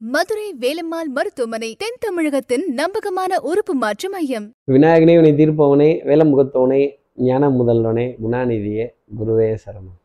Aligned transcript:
மதுரை 0.00 0.46
வேலம்மாள் 0.62 1.10
மருத்துவமனை 1.16 1.68
தென் 1.82 2.00
தமிழகத்தின் 2.04 2.64
நம்பகமான 2.80 3.38
உறுப்பு 3.50 3.74
மாற்று 3.82 4.08
மையம். 4.14 4.46
விநாயகனே 4.74 5.14
உனை 5.20 5.30
தீர்ப்பவனே 5.38 5.88
வேலமுகத்தவனே 6.08 6.80
ஞான 7.28 7.48
முதல்வனே 7.58 8.04
குணாநிதியே 8.24 8.86
குருவே 9.18 9.46
சரணம். 9.62 9.96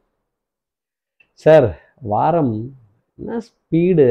சார் 1.43 1.67
வாரம் 2.11 2.53
என்ன 3.19 3.39
ஸ்பீடு? 3.47 4.07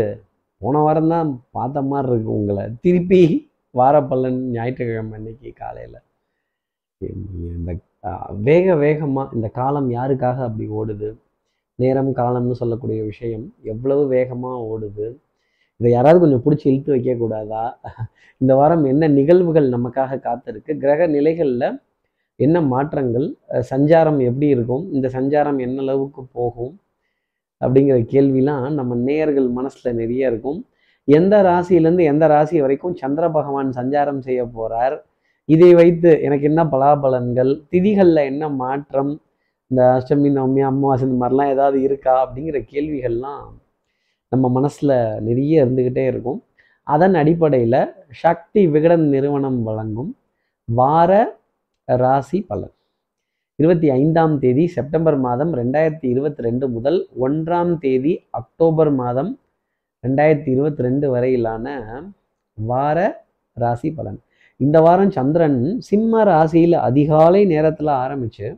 போன 0.62 0.82
வாரம் 0.87 1.11
தான் 1.14 1.30
பார்த்த 1.58 1.85
மாதிரி 1.93 2.12
இருக்கு 2.12 2.31
உங்களை. 2.41 2.67
திருப்பி 2.85 3.23
வாரப்பல்லன் 3.75 4.39
ஞாயிற்றுக்கிழமை 4.57 5.17
அன்னைக்கு 5.21 5.53
காலையில். 5.62 5.99
இந்த 7.01 7.79
வேக 8.51 8.77
வேகமாக 8.85 9.37
இந்த 9.39 9.51
காலம் 9.61 9.91
யாருக்காக 9.99 10.39
அப்படி 10.51 10.69
ஓடுது? 10.83 11.11
நேரம் 11.79 12.12
காலம்னு 12.21 12.61
சொல்லக்கூடிய 12.62 13.01
விஷயம் 13.11 13.49
எவ்வளவு 13.73 14.05
வேகமாக 14.17 14.62
ஓடுது? 14.75 15.09
இதை 15.81 15.91
யாராவது 15.93 16.19
கொஞ்சம் 16.23 16.43
பிடிச்சி 16.45 16.67
இழுத்து 16.71 16.91
வைக்கக்கூடாதா 16.95 17.62
இந்த 18.41 18.52
வாரம் 18.59 18.84
என்ன 18.91 19.05
நிகழ்வுகள் 19.19 19.69
நமக்காக 19.75 20.19
காத்திருக்கு? 20.27 20.73
கிரக 20.83 21.07
நிலைகளில் 21.15 21.66
என்ன 22.45 22.57
மாற்றங்கள்? 22.73 23.27
சஞ்சாரம் 23.71 24.19
எப்படி 24.29 24.47
இருக்கும்? 24.55 24.85
இந்த 24.97 25.07
சஞ்சாரம் 25.16 25.59
என்ன 25.66 25.79
அளவுக்கு 25.85 26.23
போகும்? 26.38 26.74
அப்படிங்கிற 27.61 27.97
கேள்விலாம் 28.12 28.66
நம்ம 28.79 28.98
நேயர்கள் 29.07 29.48
மனசில் 29.59 29.98
நிறைய 30.01 30.30
இருக்கும். 30.33 30.61
எந்த 31.09 31.35
ராசியிலேருந்து 31.48 32.05
எந்த 32.12 32.24
ராசி 32.33 32.57
வரைக்கும் 32.65 32.99
சந்திர 33.02 33.24
பகவான் 33.38 33.71
சஞ்சாரம் 33.79 34.21
செய்ய 34.27 34.43
போகிறார் 34.57 34.97
இதை 35.49 35.71
வைத்து 35.80 36.10
எனக்கு 36.27 36.45
என்ன 36.51 36.62
பலாபலன்கள்? 36.74 37.52
திதிகளில் 37.73 38.29
என்ன 38.30 38.45
மாற்றம்? 38.62 39.12
இந்த 39.71 39.83
அஷ்டமி 39.97 40.30
நவமி 40.37 40.62
அமாவாசை 40.69 41.05
இந்த 41.09 41.19
மாதிரிலாம் 41.23 41.52
ஏதாவது 41.55 41.79
இருக்கா? 41.88 42.15
அப்படிங்கிற 42.24 42.59
கேள்விகள்லாம் 42.73 43.49
நம்ம 44.33 44.47
மனசில் 44.57 44.97
நிறைய 45.27 45.62
இருந்துக்கிட்டே 45.65 46.05
இருக்கும். 46.12 46.41
அதன் 46.87 47.16
அடிப்படையில் 47.21 47.80
சக்தி 48.23 48.62
விகடன் 48.75 49.07
நிறுவனம் 49.15 49.59
வழங்கும் 49.69 50.10
வார 50.68 51.13
ராசி 51.88 52.38
பலன். 52.51 52.74
இருபத்தி 53.59 53.88
ஐந்தாம் 54.01 54.35
தேதி 54.43 54.65
செப்டம்பர் 54.77 55.19
மாதம் 55.27 55.52
ரெண்டாயிரத்தி 55.60 56.07
இருபத்தி 56.15 56.43
ரெண்டு 56.46 56.66
முதல் 56.74 56.99
ஒன்றாம் 57.27 57.73
தேதி 57.85 58.13
அக்டோபர் 58.41 58.93
மாதம் 59.01 59.32
ரெண்டாயிரத்தி 60.04 60.51
இருபத்தி 60.54 60.82
ரெண்டு 60.87 61.07
வரையிலான 61.15 61.66
வார 62.59 62.99
ராசி 63.57 63.91
பலன். 63.99 64.21
இந்த 64.60 64.76
வாரம் 64.87 65.12
சந்திரன் 65.19 65.60
சிம்ம 65.88 66.22
ராசியில் 66.31 66.78
அதிகாலை 66.88 67.43
நேரத்தில் 67.53 67.93
ஆரம்பித்து 68.04 68.49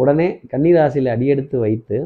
உடனே 0.00 0.28
கன்னி 0.50 0.70
ராசியில் 0.78 1.14
அடியெடுத்து 1.14 1.56
வைத்து 1.64 1.96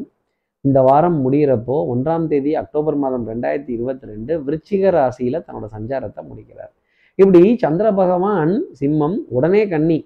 இந்த 0.67 0.79
வாரம் 0.89 1.19
முடிகிறப்போ 1.25 1.77
ஒன்றாம் 1.93 2.27
தேதி 2.31 2.53
அக்டோபர் 2.63 2.97
மாதம் 3.03 3.25
ரெண்டாயிரத்தி 3.31 3.73
இருபத்தி 3.77 4.07
ரெண்டு 4.13 4.33
விருச்சிக 4.47 4.91
ராசியில் 4.97 5.45
தன்னோட 5.47 5.67
சஞ்சாரத்தை 5.77 6.23
முடிக்கிறார். 6.29 6.73
இப்படி 7.19 7.43
சந்திர 7.57 7.87
பகவான் 7.93 8.53
சிம்மம் 8.81 9.17
உடனே 9.37 9.63
கன்னி. 9.69 9.99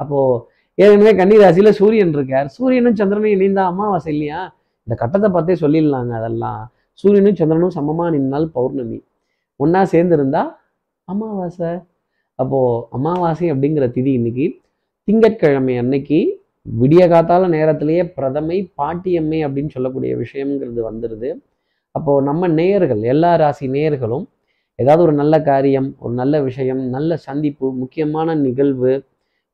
அப்போது 0.00 0.40
ஏற்கனவே 0.78 1.12
கன்னி 1.16 1.36
ராசியில் 1.42 1.76
சூரியன் 1.80 2.12
இருக்கார். 2.12 2.48
சூரியனும் 2.56 2.98
சந்திரனும் 3.00 3.34
இணைந்தா 3.36 3.64
அமாவாசை 3.72 4.10
இல்லையா? 4.14 4.40
இந்த 4.86 4.94
கட்டத்தை 5.02 5.28
பார்த்தே 5.30 5.56
சொல்லிடலாங்க 5.60 6.12
அதெல்லாம். 6.20 6.62
சூரியனும் 6.92 7.38
சந்திரனும் 7.40 7.76
சமமாக 7.78 8.08
நின்னால் 8.16 8.46
பௌர்ணமி. 8.56 8.98
ஒன்றா 9.60 9.82
சேர்ந்துருந்தா 9.92 10.42
அமாவாசை. 11.08 11.72
அப்போது 12.38 12.84
அமாவாசை 12.90 13.46
அப்படிங்கிற 13.52 13.86
திதி 13.96 14.12
இன்னைக்கு. 14.20 14.46
திங்கட்கிழமை 15.08 15.74
அன்னைக்கு 15.78 16.18
விடிய 16.66 17.02
காத்தால 17.08 17.48
நேரத்திலேயே 17.48 18.02
பிரதமை 18.16 18.58
பாட்டியம்மை 18.78 19.40
அப்படின்னு 19.46 19.68
சொல்லக்கூடிய 19.68 20.12
விஷயங்கிறது 20.16 20.82
வந்துடுது 20.82 21.30
அப்போது 21.94 22.26
நம்ம 22.26 22.48
நேயர்கள் 22.48 23.02
எல்லா 23.04 23.32
ராசி 23.34 23.66
நேயர்களும் 23.68 24.24
ஏதாவது 24.78 25.02
ஒரு 25.02 25.12
நல்ல 25.12 25.34
காரியம் 25.42 25.88
ஒரு 25.98 26.14
நல்ல 26.14 26.40
விஷயம் 26.42 26.80
நல்ல 26.88 27.16
சந்திப்பு 27.16 27.66
முக்கியமான 27.72 28.34
நிகழ்வு 28.36 28.92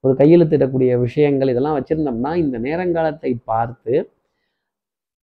ஒரு 0.04 0.12
கையெழுத்திடக்கூடிய 0.16 0.92
விஷயங்கள் 1.00 1.48
இதெல்லாம் 1.48 1.76
வச்சுருந்தோம்னா 1.78 2.32
இந்த 2.36 2.58
நேரங்காலத்தை 2.58 3.32
பார்த்து 3.44 3.94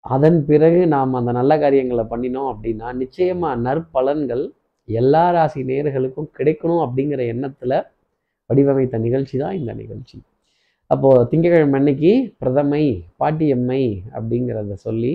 அதன் 0.05 0.39
பிறகு 0.45 0.81
நாம் 0.87 1.13
அந்த 1.13 1.31
நல்ல 1.31 1.53
காரியங்களை 1.57 2.05
பண்ணினோம் 2.11 2.49
அப்படின்னா 2.53 2.89
நிச்சயமாக 2.93 3.61
நற்பலன்கள் 3.61 4.43
எல்லா 4.87 5.23
ராசி 5.31 5.61
நேயர்களுக்கும் 5.63 6.31
கிடைக்கணும் 6.37 6.83
அப்படிங்கிற 6.85 7.21
எண்ணத்தில் 7.27 7.77
வடிவமைத்த 8.49 8.97
நிகழ்ச்சி 8.97 9.37
தான் 9.37 9.55
இந்த 9.55 9.71
நிகழ்ச்சி. 9.73 10.17
அப்போது 10.91 11.23
திங்கக்கிழமை 11.31 11.77
அன்னைக்கு 11.79 12.11
பிரதமை 12.41 12.83
பாட்டியம்மை 13.21 13.81
அப்படிங்கிறத 14.17 14.75
சொல்லி 14.87 15.13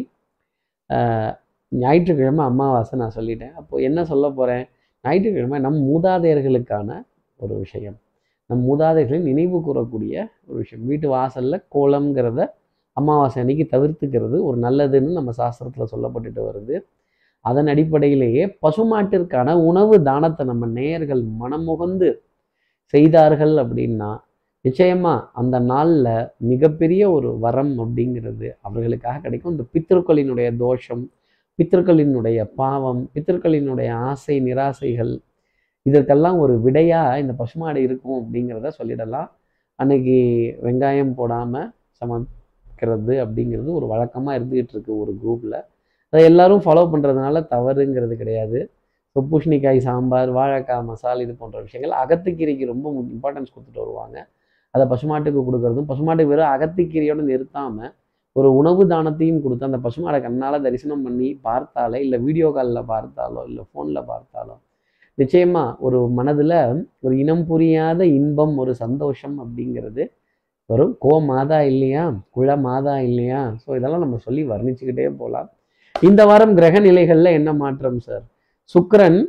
ஞாயிற்றுக்கிழமை 1.73 2.43
அமாவாசை 2.51 2.95
நான் 3.03 3.15
சொல்லிட்டேன். 3.19 3.53
அப்போது 3.61 3.85
என்ன 3.89 4.01
சொல்ல 4.11 4.27
போகிறேன் 4.39 4.65
ஞாயிற்றுக்கிழமை 5.05 5.59
நம் 5.67 5.79
மூதாதையர்களுக்கான 5.89 6.91
ஒரு 7.41 7.55
விஷயம். 7.63 7.97
நம் 8.51 8.65
மூதாதைகளை 8.69 9.19
நினைவு 9.29 9.59
கூறக்கூடிய 9.69 10.15
ஒரு 10.49 10.57
விஷயம். 10.63 10.85
வீட்டு 10.91 11.07
வாசலில் 11.15 11.59
கோலம்ங்கிறத 11.75 12.41
அமாவாசை 12.97 13.39
அன்னைக்கு 13.43 13.67
தவிர்த்துக்கிறது 13.75 14.37
ஒரு 14.49 14.59
நல்லதுன்னு 14.67 15.13
நம்ம 15.19 15.33
சாஸ்திரத்தில் 15.41 15.91
சொல்லப்பட்டுட்டு 15.93 16.43
வருது. 16.49 16.77
அதன் 17.45 17.71
அடிப்படையிலேயே 17.73 18.45
பசுமாட்டிற்கான 18.65 19.55
உணவு 19.71 19.97
தானத்தை 20.09 20.43
நம்ம 20.51 20.67
நேயர்கள் 20.79 21.23
மனமுகந்து 21.43 22.11
செய்தார்கள் 22.95 23.55
அப்படின்னா 23.63 24.11
நிச்சயமா 24.65 25.13
அந்த 25.41 25.57
நாளில் 25.71 26.11
மிகப்பெரிய 26.51 27.03
ஒரு 27.17 27.29
வரம் 27.45 27.73
அப்படிங்கிறது 27.85 28.49
அவர்களுக்காக 28.67 29.21
கிடைக்கும். 29.25 29.55
இந்த 29.55 29.65
பித்திருக்களினுடைய 29.75 30.49
தோஷம் 30.65 31.03
பித்திருக்களினுடைய 31.59 32.39
பாவம் 32.61 33.01
பித்திருக்களினுடைய 33.15 33.89
ஆசை 34.11 34.37
நிராசைகள் 34.49 35.13
இதற்கெல்லாம் 35.87 36.39
ஒரு 36.45 36.55
விடையா 36.67 37.01
இந்த 37.23 37.33
பசுமாடு 37.41 37.81
இருக்கும் 37.87 38.19
அப்படிங்கிறத 38.21 38.71
சொல்லிடலாம். 38.79 39.29
அன்னைக்கு 39.79 40.17
வெங்காயம் 40.67 41.15
போடாமல் 41.19 41.69
சமைக்கிறது 42.01 43.15
அப்படிங்கிறது 43.25 43.71
ஒரு 43.79 43.87
வழக்கமாக 43.93 44.37
இருந்துகிட்டு 44.39 44.75
இருக்கு 44.77 44.93
ஒரு 45.03 45.13
குரூப்பில் 45.23 45.59
அதை 46.13 46.23
எல்லாரும் 46.31 46.63
ஃபாலோ 46.65 46.85
பண்ணுறதுனால 46.93 47.43
தவறுங்கிறது 47.55 48.15
கிடையாது. 48.23 48.59
ஸோ 49.17 49.21
பூஷணிக்காய் 49.31 49.81
சாம்பார் 49.89 50.31
வாழைக்காய் 50.39 50.87
மசால் 50.91 51.23
இது 51.25 51.35
போன்ற 51.41 51.59
விஷயங்கள் 51.67 51.95
அகத்துக்கீரைக்கு 52.03 52.71
ரொம்ப 52.73 52.87
இம்பார்ட்டன்ஸ் 53.15 53.53
கொடுத்துட்டு 53.55 53.83
வருவாங்க. 53.85 54.19
அதை 54.75 54.87
பசுமாட்டுக்கு 54.87 55.41
கொடுக்கறதும் 55.45 55.85
பசுமாட்டுக்கு 55.85 56.33
வெறும் 56.33 56.53
அகத்திக்கீரையோடு 56.55 57.23
நிறுத்தாமல் 57.23 57.93
ஒரு 58.33 58.55
உணவு 58.55 58.87
தானத்தையும் 58.87 59.43
கொடுத்து 59.43 59.65
அந்த 59.65 59.79
பசுமாடை 59.79 60.23
கண்ணால் 60.23 60.63
தரிசனம் 60.63 61.03
பண்ணி 61.03 61.29
பார்த்தாலே 61.43 61.99
இல்லை 62.01 62.19
வீடியோ 62.19 62.53
காலில் 62.53 62.89
பார்த்தாலோ 62.89 63.41
இல்லை 63.49 63.65
ஃபோனில் 63.73 64.09
பார்த்தாலோ 64.09 64.55
நிச்சயமாக 65.19 65.77
ஒரு 65.79 66.09
மனதில் 66.09 66.57
ஒரு 67.01 67.19
இனம் 67.19 67.45
புரியாத 67.47 68.07
இன்பம் 68.07 68.59
ஒரு 68.59 68.75
சந்தோஷம் 68.75 69.37
அப்படிங்கிறது 69.39 70.03
வரும். 70.71 70.97
கோ 70.99 71.21
மாதா 71.21 71.61
இல்லையா? 71.61 72.03
குழ 72.31 72.57
மாதா 72.57 72.95
இல்லையா? 72.99 73.41
ஸோ 73.67 73.77
இதெல்லாம் 73.77 74.01
நம்ம 74.01 74.17
சொல்லி 74.17 74.43
வர்ணிச்சுக்கிட்டே 74.45 75.09
போகலாம் 75.19 75.49
இந்த 75.95 76.25
வாரம் 76.25 76.55
கிரக 76.55 76.81
நிலைகளில் 76.81 77.25
என்ன 77.25 77.53
மாற்றம் 77.53 77.99
சார் 77.99 78.25
சுக்கரன் 78.75 79.21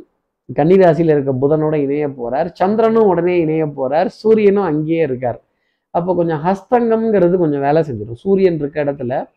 கன்னிராசியில் 0.52 1.10
இருக்க 1.10 1.32
புதனோட 1.32 1.74
இணைய 1.74 2.08
போறார். 2.08 2.48
சந்திரனும் 2.52 3.06
உடனே 3.06 3.40
இணைய 3.40 3.66
போறார். 3.66 4.06
சூரியனும் 4.06 4.62
அங்கேயே 4.62 5.02
இருக்கார். 5.02 5.42
அப்போ 5.90 6.14
கொஞ்சம் 6.14 6.42
ஹஸ்தங்கம்ங்கிறது 6.44 7.36
கொஞ்சம் 7.36 7.60
வேலை 7.60 7.82
செஞ்சிடும். 7.82 8.12
சூரியன் 8.12 8.54
இருக்க 8.54 8.84
இடத்துல 8.84 9.28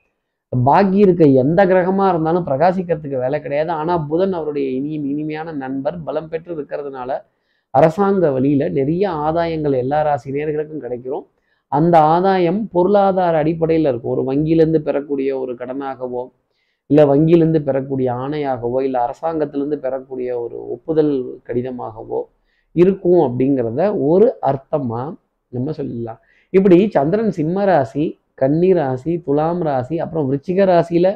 பாக்கி 0.50 0.97
இருக்க 0.97 1.25
எந்த 1.25 1.66
கிரகமா 1.66 2.09
இருந்தாலும் 2.09 2.45
பிரகாசிக்கிறதுக்கு 2.47 3.19
வேலை 3.19 3.41
கிடையாது. 3.41 3.72
ஆனா 3.72 3.97
புதன் 3.97 4.34
அவருடைய 4.34 4.69
இனி 4.69 4.90
இனிமையான 4.90 5.51
நண்பர் 5.51 6.03
பலம் 6.03 6.29
பெற்று 6.29 6.56
இருக்கிறதுனால 6.56 7.22
அரசாங்க 7.69 8.31
வழியில 8.31 8.69
நிறைய 8.69 9.09
ஆதாயங்கள் 9.09 9.75
எல்லா 9.75 10.01
ராசி 10.01 10.31
நேர்களுக்கும் 10.31 10.84
கிடைக்கிறோம். 10.84 11.25
அந்த 11.68 12.00
ஆதாயம் 12.00 12.68
பொருளாதார 12.68 13.38
அடிப்படையில் 13.38 13.89
இருக்கும். 13.89 14.12
ஒரு 14.12 14.24
வங்கியிலேருந்து 14.24 14.78
பெறக்கூடிய 14.78 15.39
ஒரு 15.39 15.53
கடனாகவோ 15.53 16.29
இல்லை 16.90 17.03
வங்கியிலேருந்து 17.12 17.62
பெறக்கூடிய 17.68 18.09
ஆணையாகவோ 18.24 18.80
இல்லை 18.88 19.00
அரசாங்கத்திலேருந்து 19.06 19.78
பெறக்கூடிய 19.86 20.30
ஒரு 20.44 20.57
ஒப்புதல் 20.75 21.13
கடிதமாகவோ 21.48 22.19
இருக்கும் 22.75 23.22
அப்படிங்கிறத 23.28 23.81
ஒரு 24.10 24.28
அர்த்தமாக 24.50 25.07
நம்ம 25.54 25.72
சொல்லலாம். 25.80 26.19
இப்படி 26.54 26.78
சந்திரன் 26.95 27.31
சிம்ம 27.38 27.66
ராசி 27.69 28.06
கன்னி 28.42 28.69
ராசி 28.80 29.13
துலாம் 29.25 29.62
ராசி 29.68 29.95
அப்புறம் 30.04 30.28
விருச்சிக 30.30 30.66
ராசியில் 30.72 31.12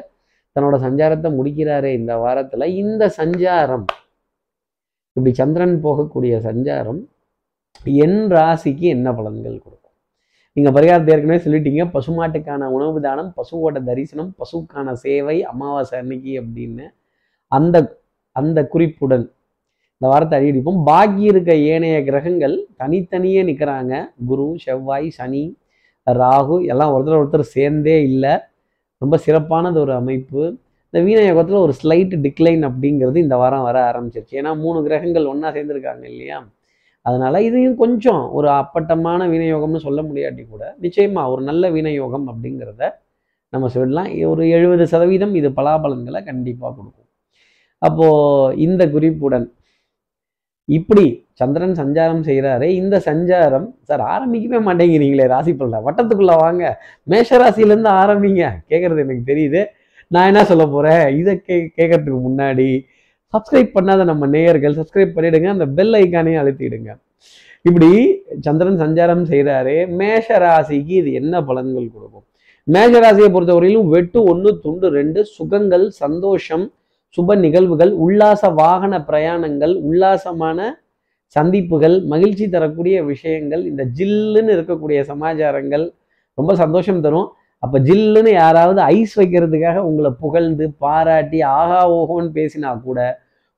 தன்னோட 0.56 0.76
சஞ்சாரத்தை 0.86 1.28
முடிக்கிறாரே 1.38 1.90
இந்த 2.00 2.12
வாரத்தில் 2.22 2.66
இந்த 2.82 3.02
சஞ்சாரம். 3.20 3.86
இப்படி 5.16 5.32
சந்திரன் 5.40 5.76
போகக்கூடிய 5.84 6.34
சஞ்சாரம் 6.48 7.00
என் 8.04 8.20
ராசிக்கு 8.36 8.86
என்ன 8.96 9.08
பலன்கள் 9.18 9.62
கொடுக்கும்? 9.64 9.81
நீங்கள் 10.56 10.74
பரிகாரத்தை 10.76 11.12
ஏற்கனவே 11.14 11.38
சொல்லிட்டீங்க. 11.44 11.82
பசுமாட்டுக்கான 11.96 12.66
உணவு 12.76 12.98
தானம் 13.06 13.30
பசுவோட 13.38 13.76
தரிசனம் 13.90 14.30
பசுக்கான 14.40 14.92
சேவை 15.04 15.36
அமாவாசை 15.52 15.94
அன்னைக்கு 16.02 16.32
அப்படின்னு 16.42 16.86
அந்த 17.52 17.76
அந்த 18.36 18.58
குறிப்புடன் 18.72 19.24
இந்த 19.96 20.06
வாரத்தை 20.12 20.36
அடிப்போம் 20.50 20.78
பாக்கி 20.88 21.24
இருக்க 21.32 21.52
ஏனைய 21.72 21.96
கிரகங்கள் 22.06 22.54
தனித்தனியே 22.80 23.42
நிற்கிறாங்க 23.48 23.92
குரு 24.30 24.46
செவ்வாய் 24.64 25.08
சனி 25.18 25.42
ராகு 26.06 26.56
எல்லாம் 26.72 26.92
ஒருத்தர் 26.94 27.20
ஒருத்தர் 27.20 27.52
சேர்ந்தே 27.56 27.96
இல்லை. 28.08 28.32
ரொம்ப 29.02 29.16
சிறப்பானது 29.26 29.78
ஒரு 29.84 29.92
அமைப்பு. 30.00 30.42
இந்த 30.88 31.00
வீணயோகத்தில் 31.06 31.62
ஒரு 31.66 31.74
ஸ்லைட் 31.80 32.14
டிக்ளைன் 32.24 32.64
அப்படிங்கிறது 32.68 33.18
இந்த 33.24 33.36
வாரம் 33.42 33.66
வர 33.68 33.76
ஆரம்பிச்சிருச்சு. 33.90 34.34
ஏன்னா 34.40 34.52
மூணு 34.64 34.78
கிரகங்கள் 34.86 35.30
ஒன்றா 35.32 35.50
சேர்ந்துருக்காங்க 35.56 36.04
இல்லையா? 36.12 36.38
அதனால 37.06 37.42
இதையும் 37.42 37.76
கொஞ்சம் 37.76 38.22
ஒரு 38.32 38.48
அப்பட்டமான 38.48 39.28
விநியோகம்னு 39.28 39.80
சொல்ல 39.86 40.00
முடியாட்டி 40.02 40.42
கூட 40.48 40.64
நிச்சயமா 40.82 41.22
ஒரு 41.32 41.42
நல்ல 41.42 41.70
விநியோகம் 41.70 42.26
அப்படிங்கிறத 42.32 42.90
நம்ம 43.52 43.68
சொல்லலாம் 43.68 44.10
ஒரு 44.32 44.42
எழுபது 44.48 44.84
சதவீதம் 44.86 45.34
இது 45.34 45.48
பலாபலன்களை 45.48 46.20
கண்டிப்பாக 46.24 46.72
கொடுக்கும். 46.76 47.08
அப்போது 47.82 48.56
இந்த 48.58 48.82
குறிப்புடன் 48.90 49.46
இப்படி 50.68 51.04
சந்திரன் 51.32 51.74
சஞ்சாரம் 51.80 52.22
செய்கிறாரு 52.28 52.66
இந்த 52.80 52.96
சஞ்சாரம் 53.04 53.66
சார் 53.82 54.02
ஆரம்பிக்கவே 54.14 54.58
மாட்டேங்கிறீங்களே 54.68 55.26
ராசி 55.26 55.52
பலன். 55.54 55.84
வட்டத்துக்குள்ளே 55.86 56.36
வாங்க. 56.38 56.64
மேஷ 57.02 57.38
ராசியிலேருந்து 57.38 57.92
ஆரம்பிங்க. 58.02 58.44
கேட்குறது 58.70 59.02
எனக்கு 59.06 59.24
தெரியுது. 59.32 59.62
நான் 60.10 60.26
என்ன 60.26 60.44
சொல்ல 60.44 60.64
போகிறேன் 60.66 61.04
இதை 61.20 61.34
கே 61.40 61.56
கேட்கறதுக்கு 61.76 62.20
முன்னாடி 62.28 62.68
சப்ஸ்கிரைப் 63.34 63.76
பண்ணாத 63.76 64.04
நம்ம 64.10 64.26
நேயர்கள் 64.34 64.76
சப்ஸ்கிரைப் 64.78 65.14
பண்ணிடுங்க 65.16 65.48
அந்த 65.54 65.66
பெல் 65.78 65.94
ஐக்கானே 66.00 66.34
அழுத்திடுங்க. 66.42 66.90
இப்படி 67.68 67.90
சந்திரன் 68.46 68.78
சஞ்சாரம் 68.82 69.24
செய்கிறாரு 69.30 69.74
மேஷ 69.98 70.38
ராசிக்கு 70.44 70.94
இது 71.00 71.10
என்ன 71.20 71.34
பலன்கள் 71.48 71.88
கொடுக்கும்? 71.94 72.24
மேஷ 72.68 72.92
ராசியை 73.04 73.28
பொறுத்தவரையிலும் 73.34 73.90
வெட்டு 73.94 74.18
ஒன்று 74.32 74.50
துண்டு 74.64 74.88
ரெண்டு 74.98 75.20
சுகங்கள் 75.36 75.84
சந்தோஷம் 76.02 76.64
சுப 77.16 77.34
நிகழ்வுகள் 77.44 77.92
உல்லாச 78.04 78.50
வாகன 78.60 78.98
பிரயாணங்கள் 79.08 79.74
உல்லாசமான 79.88 80.58
சந்திப்புகள் 81.36 81.96
மகிழ்ச்சி 82.12 82.46
தரக்கூடிய 82.54 82.96
விஷயங்கள் 83.10 83.62
இந்த 83.70 83.82
ஜில்லுன்னு 83.98 84.54
இருக்கக்கூடிய 84.56 84.98
சமாச்சாரங்கள் 85.10 85.84
ரொம்ப 86.38 86.52
சந்தோஷம் 86.62 87.02
தரும். 87.06 87.28
அப்போ 87.62 87.78
ஜில்லுன்னு 87.88 88.30
யாராவது 88.42 88.80
ஐஸ் 88.94 89.14
வைக்கிறதுக்காக 89.20 89.82
உங்களை 89.88 90.10
புகழ்ந்து 90.22 90.64
பாராட்டி 90.84 91.40
ஆகா 91.58 91.80
ஓஹோன்னு 91.96 92.30
பேசினா 92.38 92.70
கூட 92.86 93.00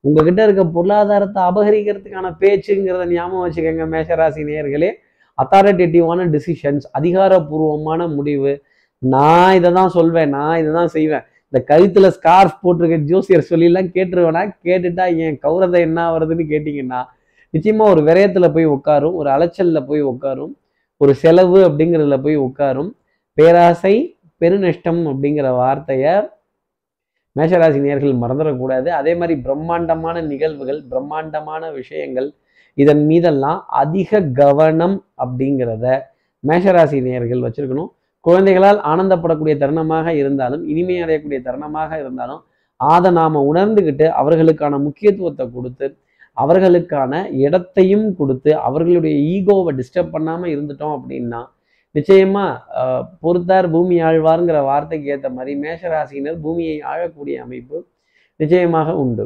உங்ககிட்ட 0.04 0.40
இருக்க 0.46 0.62
பொருளாதாரத்தை 0.76 1.40
அபகரிக்கிறதுக்கான 1.50 2.30
பேச்சுங்கிறத 2.42 3.04
ஞாபகம் 3.12 3.44
வச்சுக்கோங்க 3.44 3.84
மேஷராசி 3.94 4.42
நேயர்களே. 4.48 4.90
அத்தாரிட்டேட்டிவான 5.38 6.26
டிசிஷன்ஸ் 6.34 6.84
அதிகாரப்பூர்வமான 6.98 8.00
முடிவு. 8.16 8.52
நான் 9.02 9.54
இதை 9.58 9.70
தான் 9.78 9.92
சொல்வேன் 9.96 10.30
நான் 10.36 10.58
இதை 10.62 10.70
தான் 10.78 10.92
செய்வேன். 10.96 11.24
இந்த 11.52 11.58
கழுத்துல 11.70 12.06
ஸ்கார்ஃப் 12.16 12.60
போட்டிருக்க 12.62 12.96
ஜோசியர் 13.10 13.48
சொல்லிலாம் 13.50 13.90
கேட்டுருவேனா? 13.96 14.42
கேட்டுட்டா 14.66 15.04
என் 15.24 15.38
கௌரதை 15.46 15.80
என்ன 15.88 16.06
வருதுன்னு 16.14 16.44
கேட்டிங்கன்னா 16.52 17.00
நிச்சயமாக 17.54 17.92
ஒரு 17.94 18.00
விரயத்தில் 18.08 18.54
போய் 18.54 18.66
உட்காரும் 18.76 19.16
ஒரு 19.20 19.28
அலைச்சலில் 19.34 19.86
போய் 19.90 20.02
உட்காரும் 20.12 20.52
ஒரு 21.00 21.12
செலவு 21.22 21.58
அப்படிங்கிறதுல 21.68 22.16
போய் 22.26 22.36
உட்காரும். 22.46 22.90
பேராசை 23.38 23.94
பெருநஷ்டம் 24.40 25.02
அப்படிங்கிற 25.10 25.48
வார்த்தையை 25.60 26.14
மேஷராசி 27.36 27.78
நேர்கள் 27.86 28.22
மறந்துடக்கூடாது. 28.22 28.88
அதே 29.00 29.12
மாதிரி 29.20 29.34
பிரம்மாண்டமான 29.46 30.16
நிகழ்வுகள் 30.32 30.80
பிரம்மாண்டமான 30.92 31.70
விஷயங்கள் 31.78 32.28
இதன் 32.78 33.02
மீதெல்லாம் 33.10 33.60
அதிக 33.82 34.20
கவனம் 34.40 34.96
அப்படிங்கிறத 35.24 35.86
மேஷராசி 36.44 36.98
நேர்கள் 37.08 37.44
வச்சிருக்கணும். 37.46 37.90
குழந்தைகளால் 38.24 38.80
ஆனந்தப்படக்கூடிய 38.90 39.54
தருணமாக 39.62 40.06
இருந்தாலும் 40.20 40.62
இனிமை 40.72 40.96
அடையக்கூடிய 41.04 41.38
தருணமாக 41.48 41.98
இருந்தாலும் 42.02 42.42
அதை 42.80 43.10
நாம் 43.18 43.44
உணர்ந்துக்கிட்டு 43.50 44.06
அவர்களுக்கான 44.20 44.78
முக்கியத்துவத்தை 44.86 45.44
கொடுத்து 45.50 45.86
அவர்களுக்கான 46.36 47.12
இடத்தையும் 47.44 48.06
கொடுத்து 48.16 48.50
அவர்களுடைய 48.68 49.16
ஈகோவை 49.34 49.72
டிஸ்டர்ப் 49.80 50.14
பண்ணாமல் 50.14 50.52
இருந்துட்டோம் 50.54 50.94
அப்படின்னா 50.96 51.40
நிச்சயமா 51.94 52.44
பொறுத்தார் 53.24 53.66
பூமி 53.74 53.96
ஆழ்வார்ங்கிற 54.08 54.60
வார்த்தைக்கு 54.70 55.10
ஏற்ற 55.14 55.28
மாதிரி 55.36 55.52
மேஷராசினர் 55.64 56.38
பூமியை 56.44 56.76
ஆழக்கூடிய 56.92 57.36
அமைப்பு 57.44 57.76
நிச்சயமாக 58.40 58.96
உண்டு. 59.02 59.24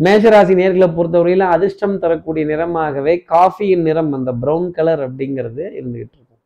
மேஷராசி 0.00 0.54
நேர்களை 0.60 0.88
பொறுத்தவரையில 0.96 1.46
அதிர்ஷ்டம் 1.54 1.98
தரக்கூடிய 2.02 2.44
நிறமாகவே 2.50 3.14
காஃபியின் 3.34 3.84
நிறம் 3.88 4.10
அந்த 4.18 4.30
பிரவுன் 4.42 4.70
கலர் 4.76 5.02
அப்படிங்கிறது 5.06 5.64
இருந்துகிட்டு 5.78 6.16
இருக்கும். 6.18 6.40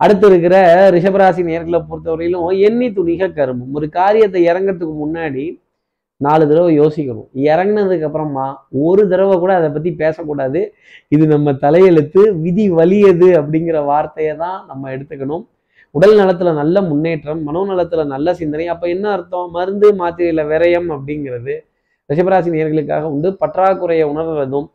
அடுத்து 0.00 0.26
இருக்கிற 0.30 0.56
ரிஷபராசி 0.94 1.42
நேர்களை 1.50 1.80
பொறுத்தவரையிலும் 1.90 2.46
எண்ணி 2.68 2.88
துணிக 2.98 3.28
கரும்பும். 3.38 3.74
ஒரு 3.78 3.88
காரியத்தை 3.98 4.40
இறங்கிறதுக்கு 4.50 4.96
முன்னாடி 5.04 5.44
நாலு 6.26 6.44
தடவை 6.50 6.70
யோசிக்கணும். 6.80 7.28
இறங்குனதுக்கு 7.50 8.06
அப்புறமா 8.08 8.46
ஒரு 8.86 9.02
தடவை 9.12 9.34
கூட 9.42 9.52
அதை 9.60 9.68
பத்தி 9.76 9.90
பேசக்கூடாது. 10.02 10.60
இது 11.14 11.24
நம்ம 11.34 11.52
தலையெழுத்து 11.64 12.22
விதி 12.44 12.66
வலியது 12.78 13.28
அப்படிங்கிற 13.40 13.78
வார்த்தையை 13.90 14.34
தான் 14.44 14.58
நம்ம 14.70 14.90
எடுத்துக்கணும். 14.96 15.44
உடல் 15.94 16.14
நலத்துல 16.20 16.52
நல்ல 16.60 16.76
முன்னேற்றம் 16.90 17.40
மனோநலத்துல 17.48 18.04
நல்ல 18.12 18.34
சிந்தனை 18.40 18.66
அப்ப 18.74 18.84
என்ன 18.94 19.06
அர்த்தம்? 19.16 19.48
மருந்து 19.56 19.88
மாத்திரையில 20.00 20.44
விரயம் 20.52 20.88
அப்படிங்கிறது 20.96 21.54
ரிஷபராசி 22.10 22.50
நேர்களுக்காக 22.54 23.10
உண்டு. 23.14 23.28
பற்றாக்குறையை 23.42 24.06
உணர்வதும் 24.12 24.68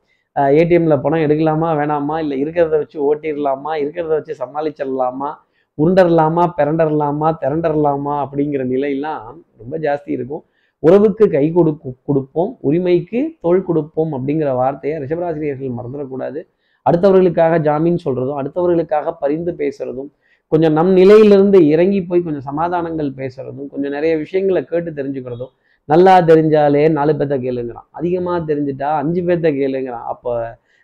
ஏடிஎம்ல 0.60 0.96
பணம் 1.04 1.24
எடுக்கலாமா 1.26 1.70
வேணாமா 1.80 2.16
இல்லை 2.24 2.36
இருக்கிறத 2.44 2.76
வச்சு 2.82 2.98
ஓட்டிடலாமா 3.08 3.72
இருக்கிறத 3.84 4.14
வச்சு 4.18 4.34
சமாளிச்சிடலாமா 4.42 5.30
உருண்டரலாமா 5.78 6.44
பிறண்டரலாமா 6.60 7.28
திரண்டரலாமா 7.42 8.14
அப்படிங்கிற 8.24 8.62
நிலையெல்லாம் 8.74 9.24
ரொம்ப 9.62 9.74
ஜாஸ்தி 9.86 10.12
இருக்கும். 10.18 10.44
உறவுக்கு 10.84 11.26
கை 11.36 11.46
கொடு 11.56 11.72
கொடுப்போம் 12.08 12.52
உரிமைக்கு 12.68 13.20
தோள் 13.44 13.66
கொடுப்போம் 13.70 14.12
அப்படிங்கிற 14.18 14.50
வார்த்தையை 14.62 14.96
ரிஷபராசிரியர்கள் 15.04 15.78
மறந்துடக்கூடாது. 15.78 16.40
அடுத்தவர்களுக்காக 16.86 17.56
ஜாமீன் 17.68 18.04
சொல்றதும் 18.06 18.40
அடுத்தவர்களுக்காக 18.42 19.14
பரிந்து 19.24 19.54
பேசுறதும் 19.62 20.10
கொஞ்சம் 20.52 20.76
நம் 20.80 20.92
நிலையிலிருந்து 21.00 21.60
இறங்கி 21.74 22.02
போய் 22.10 22.26
கொஞ்சம் 22.26 22.46
சமாதானங்கள் 22.50 23.10
பேசுறதும் 23.22 23.68
கொஞ்சம் 23.72 23.94
நிறைய 23.96 24.14
விஷயங்களை 24.22 24.62
கேட்டு 24.70 24.92
தெரிஞ்சுக்கிறதும் 25.00 25.54
நல்லா 25.90 26.14
தெரிஞ்சாலே 26.30 26.84
நாலு 26.98 27.14
பேர்த்த 27.20 27.36
கேளுங்கிறான். 27.46 27.88
அதிகமாக 28.00 28.40
தெரிஞ்சுட்டா 28.50 28.90
அஞ்சு 29.02 29.22
பேர்த்த 29.28 29.50
கேளுங்கிறான். 29.60 30.08
அப்போ 30.14 30.32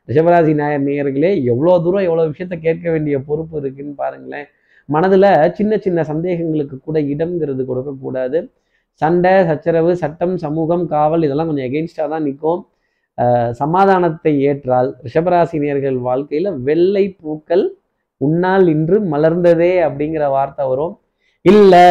ரிஷபராசி 0.09 0.53
நாயர் 0.59 0.85
நேயர்களே 0.87 1.31
எவ்வளோ 1.51 1.73
தூரம் 1.85 2.05
எவ்வளோ 2.07 2.25
விஷயத்த 2.31 2.55
கேட்க 2.65 2.85
வேண்டிய 2.93 3.15
பொறுப்பு 3.29 3.55
இருக்குன்னு 3.61 3.93
பாருங்களேன். 4.03 4.47
மனதில் 4.89 5.29
சின்ன 5.57 5.77
சின்ன 5.85 5.99
சந்தேகங்களுக்கு 6.11 6.77
கூட 6.87 6.97
இடம்ங்கிறது 7.13 7.63
கொடுக்கக்கூடாது. 7.69 8.39
சண்டை 9.01 9.33
சச்சரவு 9.49 9.91
சட்டம் 10.01 10.35
சமூகம் 10.43 10.83
காவல் 10.93 11.25
இதெல்லாம் 11.27 11.49
கொஞ்சம் 11.49 11.67
எகெயின்ஸ்டாக 11.69 12.07
தான் 12.13 12.25
நிற்கும். 12.27 12.61
சமாதானத்தை 13.61 14.33
ஏற்றால் 14.49 14.89
ரிஷபராசினியர்கள் 15.05 15.97
வாழ்க்கையில் 16.07 16.49
வெள்ளை 16.67 17.05
பூக்கள் 17.21 17.65
உன்னால் 18.21 18.65
இன்று 18.73 18.97
மலர்ந்ததே 19.13 19.73
அப்படிங்கிற 19.87 20.25
வார்த்தை 20.35 20.65
வரும். 20.71 20.93
இல்லை 21.45 21.87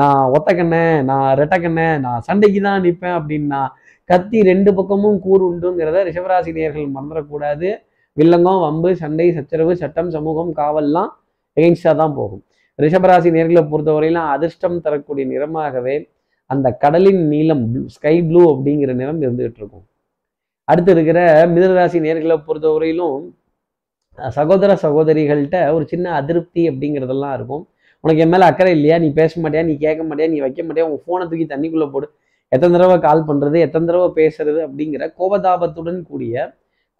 நான் 0.00 0.22
ஒத்தக்கண்ணே 0.36 0.84
நான் 1.10 1.28
ரெட்டக்கண்ணே 1.40 1.88
நான் 2.06 2.24
சண்டைக்கு 2.28 2.60
தான் 2.66 2.84
நிற்பேன் 2.86 3.16
அப்படின்னா 3.20 3.60
கத்தி 4.10 4.38
ரெண்டு 4.50 4.70
பக்கமும் 4.78 5.18
கூறு 5.26 5.42
உண்டுங்கிறத 5.50 5.98
ரிஷபராசினியர்கள் 6.08 6.94
மறந்துடக்கூடாது. 6.96 7.68
வில்லங்கம் 8.16 8.62
வம்பு 8.66 8.90
சண்டை 9.02 9.28
சச்சரவு 9.36 9.74
சட்டம் 9.82 10.10
சமூகம் 10.16 10.50
காவல்லாம் 10.60 11.10
எகெயின்ஸ்டாக 11.56 11.96
தான் 12.02 12.16
போகும். 12.18 12.42
ரிஷபராசி 12.78 13.30
நேர்களை 13.36 13.62
பொறுத்தவரையிலும் 13.70 14.28
அதிர்ஷ்டம் 14.34 14.82
தரக்கூடிய 14.86 15.24
நிறமாகவே 15.32 15.96
அந்த 16.52 16.68
கடலின் 16.82 17.22
நீளம் 17.32 17.64
ஸ்கை 17.94 18.16
ப்ளூ 18.28 18.42
அப்படிங்கிற 18.52 18.92
நிறம் 19.00 19.22
இருந்துகிட்டு 19.24 19.60
இருக்கும் 19.62 19.86
அடுத்து 20.68 20.90
இருக்கிற 20.96 21.20
மிதனராசி 21.54 21.98
நேர்களை 22.06 22.36
பொறுத்தவரையிலும் 22.48 23.16
சகோதர 24.38 24.70
சகோதரிகள்கிட்ட 24.84 25.58
ஒரு 25.76 25.84
சின்ன 25.92 26.06
அதிருப்தி 26.20 26.62
அப்படிங்கிறதெல்லாம் 26.70 27.34
இருக்கும். 27.38 27.62
உனக்கு 28.04 28.22
என் 28.24 28.32
மேலே 28.34 28.44
அக்கறை 28.50 28.72
இல்லையா? 28.76 28.96
நீ 29.02 29.08
பேச 29.20 29.40
மாட்டியா? 29.42 29.62
நீ 29.68 29.74
கேட்க 29.84 30.02
மாட்டியா? 30.08 30.28
நீ 30.32 30.38
வைக்க 30.44 30.60
மாட்டியா? 30.66 30.86
உன் 30.90 31.02
ஃபோனை 31.04 31.24
தூக்கி 31.30 31.46
தண்ணிக்குள்ளே 31.52 31.88
போடு. 31.94 32.06
எத்தனை 32.52 32.72
தடவை 32.76 32.96
கால் 33.06 33.26
பண்ணுறது 33.28 33.58
எத்தனை 33.66 33.84
தடவை 33.90 34.08
பேசுறது? 34.18 34.58
அப்படிங்கிற 34.66 35.04
கோபதாபத்துடன் 35.20 36.00
கூடிய 36.10 36.34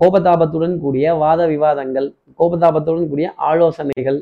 கோபதாபத்துடன் 0.01 0.77
கூடிய 0.85 1.07
வாத 1.23 1.41
விவாதங்கள் 1.53 2.07
கோபதாபத்துடன் 2.41 3.11
கூடிய 3.11 3.27
ஆலோசனைகள் 3.49 4.19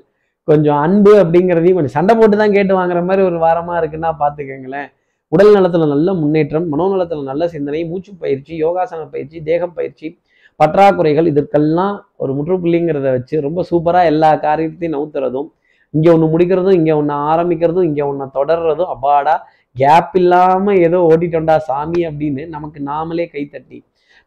கொஞ்சம் 0.48 0.80
அன்பு 0.84 1.12
அப்படிங்கிறதையும் 1.22 1.78
கொஞ்சம் 1.78 1.96
சண்டை 1.98 2.14
போட்டு 2.14 2.36
தான் 2.36 2.54
கேட்டு 2.56 2.72
வாங்குற 2.78 3.00
மாதிரி 3.08 3.22
ஒரு 3.28 3.38
வாரமாக 3.44 3.78
இருக்குன்னா 3.80 4.10
பார்த்துக்கங்களேன் 4.22 4.88
உடல் 5.32 5.52
நலத்துல 5.54 5.86
நல்ல 5.86 6.10
முன்னேற்றம் 6.14 6.66
மனோநலத்துல 6.68 7.22
நல்ல 7.22 7.44
சிந்தனை 7.48 7.80
மூச்சு 7.84 8.12
பயிற்சி 8.16 8.52
யோகாசன 8.56 9.04
பயிற்சி 9.12 9.38
தேகம் 9.42 9.74
பயிற்சி 9.74 10.08
பற்றாக்குறைகள் 10.60 11.30
இதற்கெல்லாம் 11.30 11.96
ஒரு 12.16 12.32
முற்றுப்புள்ளிங்கிறத 12.34 13.08
வச்சு 13.10 13.36
ரொம்ப 13.40 13.60
சூப்பராக 13.70 14.10
எல்லா 14.12 14.30
காரியத்தையும் 14.38 14.96
நவுத்துறதும் 14.96 15.48
இங்கே 15.94 16.10
ஒன்று 16.12 16.26
முடிக்கிறதும் 16.28 16.76
இங்கே 16.76 16.92
ஒன்று 16.92 17.14
ஆரம்பிக்கிறதும் 17.30 17.86
இங்கே 17.86 18.02
ஒன்று 18.02 18.26
தொடர்றதும் 18.34 18.90
அப்பாடா 18.90 19.34
கேப் 19.76 20.12
இல்லாமல் 20.14 20.80
ஏதோ 20.80 20.98
ஓட்டிட்டோண்டா 21.08 21.56
சாமி 21.68 22.00
அப்படின்னு 22.06 22.42
நமக்கு 22.48 22.78
நாமளே 22.82 23.26
கைத்தட்டி 23.32 23.78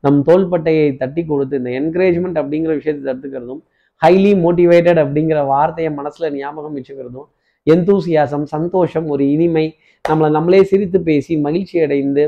நம் 0.03 0.19
தோள்பட்டையை 0.22 0.88
தட்டி 0.95 1.22
கொடுத்து 1.24 1.60
இந்த 1.60 1.72
என்கரேஜ்மெண்ட் 1.79 2.39
அப்படிங்கிற 2.41 2.74
விஷயத்தை 2.75 3.03
தடுத்துக்கிறதும் 3.03 3.62
ஹைலி 4.01 4.31
மோட்டிவேட்டட் 4.41 5.01
அப்படிங்கிற 5.03 5.39
வார்த்தையை 5.45 5.91
மனசுல 6.00 6.29
ஞாபகம் 6.36 6.75
வச்சுக்கிறதும் 6.75 7.29
எந்தூசியாசம் 7.67 8.46
சந்தோஷம் 8.53 9.08
ஒரு 9.13 9.24
இனிமை. 9.34 9.65
நம்மளை 10.05 10.29
நம்மளே 10.38 10.62
சிரித்து 10.72 11.00
பேசி 11.10 11.34
மகிழ்ச்சி 11.46 11.75
அடைந்து 11.86 12.24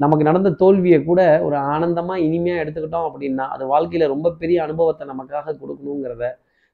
நமக்கு 0.00 0.24
நடந்த 0.28 0.50
தோல்வியை 0.60 0.98
கூட 1.08 1.20
ஒரு 1.46 1.56
ஆனந்தமாக 1.72 2.20
இனிமையாக 2.26 2.62
எடுத்துக்கிட்டோம் 2.64 3.06
அப்படின்னா 3.08 3.46
அது 3.54 3.64
வாழ்க்கையில் 3.72 4.12
ரொம்ப 4.12 4.32
பெரிய 4.42 4.58
அனுபவத்தை 4.66 5.04
நமக்காக 5.12 5.54
கொடுக்கணுங்கிறத 5.62 6.24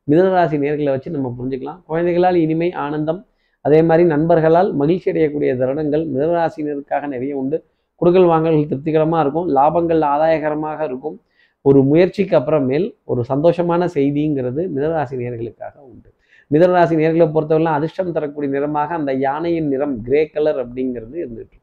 மிதனராசி 0.09 0.57
நேர்களை 0.65 0.91
வச்சு 0.95 1.15
நம்ம 1.15 1.33
புரிஞ்சுக்கலாம். 1.39 1.81
குழந்தைகளால் 1.87 2.37
இனிமை 2.43 2.69
ஆனந்தம் 2.85 3.21
அதே 3.65 3.81
மாதிரி 3.83 4.05
நண்பர்களால் 4.15 4.69
மகிழ்ச்சி 4.81 5.09
அடையக்கூடிய 5.13 5.53
தருணங்கள் 5.63 6.05
மிதராசினருக்காக 6.15 7.07
நிறைய 7.15 7.33
உண்டு. 7.37 7.59
குடுக்கல் 8.01 8.29
வாங்கல்கள் 8.33 8.69
திருப்திகரமாக 8.73 9.23
இருக்கும். 9.25 9.49
லாபங்கள் 9.57 10.03
ஆதாயகரமாக 10.13 10.79
இருக்கும். 10.85 11.17
ஒரு 11.65 11.81
முயற்சிக்கு 11.91 12.35
அப்புறமேல் 12.39 12.87
ஒரு 13.05 13.23
சந்தோஷமான 13.33 13.89
செய்திங்கிறது 13.97 14.63
மிதராசி 14.75 15.17
நேர்களுக்காக 15.23 15.75
உண்டு. 15.91 16.09
மிதனராசி 16.51 16.95
நேர்களை 17.01 17.27
பொறுத்தவரைலாம் 17.35 17.79
அதிர்ஷ்டம் 17.79 18.15
தரக்கூடிய 18.17 18.51
நிறமாக 18.57 18.95
அந்த 19.01 19.13
யானையின் 19.27 19.71
நிறம் 19.73 19.95
கிரே 20.07 20.23
கலர் 20.35 20.59
அப்படிங்கிறது 20.65 21.17
இருந்துட்டு 21.25 21.57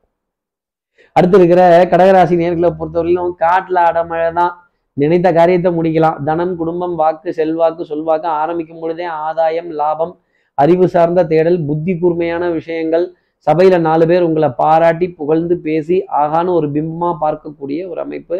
அடுத்து 1.16 1.38
இருக்கிற 1.40 1.62
கடகராசி 1.92 2.36
நேர்களை 2.42 2.70
பொறுத்தவரையிலும் 2.80 3.34
காட்டில் 3.44 3.80
அடமழை 3.90 4.30
தான். 4.40 4.54
நினைத்த 4.98 5.28
காரியத்தை 5.38 5.70
முடிக்கலாம். 5.78 6.18
தனம் 6.30 6.54
குடும்பம் 6.60 6.96
வாக்கு 7.02 7.30
செல்வாக்கு 7.38 7.84
சொல்வாக்கு 7.92 8.28
ஆரம்பிக்கும் 8.42 8.82
பொழுதே 8.82 9.06
ஆதாயம் 9.25 9.70
லாபம் 9.80 10.13
அறிவு 10.58 10.86
சார்ந்த 10.96 11.22
தேடல் 11.32 11.60
புத்தி 11.68 11.94
கூர்மையான 12.02 12.44
விஷயங்கள். 12.58 13.06
சபையில 13.48 13.78
நாலு 13.88 14.06
பேர் 14.10 14.25
உங்களை 14.28 14.50
பாராட்டி 14.62 15.08
புகழ்ந்து 15.20 15.56
பேசி 15.68 15.98
ஆகான்னு 16.22 16.58
ஒரு 16.60 16.68
பிம்பமா 16.75 17.12
பார்க்கக்கூடிய 17.24 17.80
ஒரு 17.92 18.02
அமைப்பு. 18.06 18.38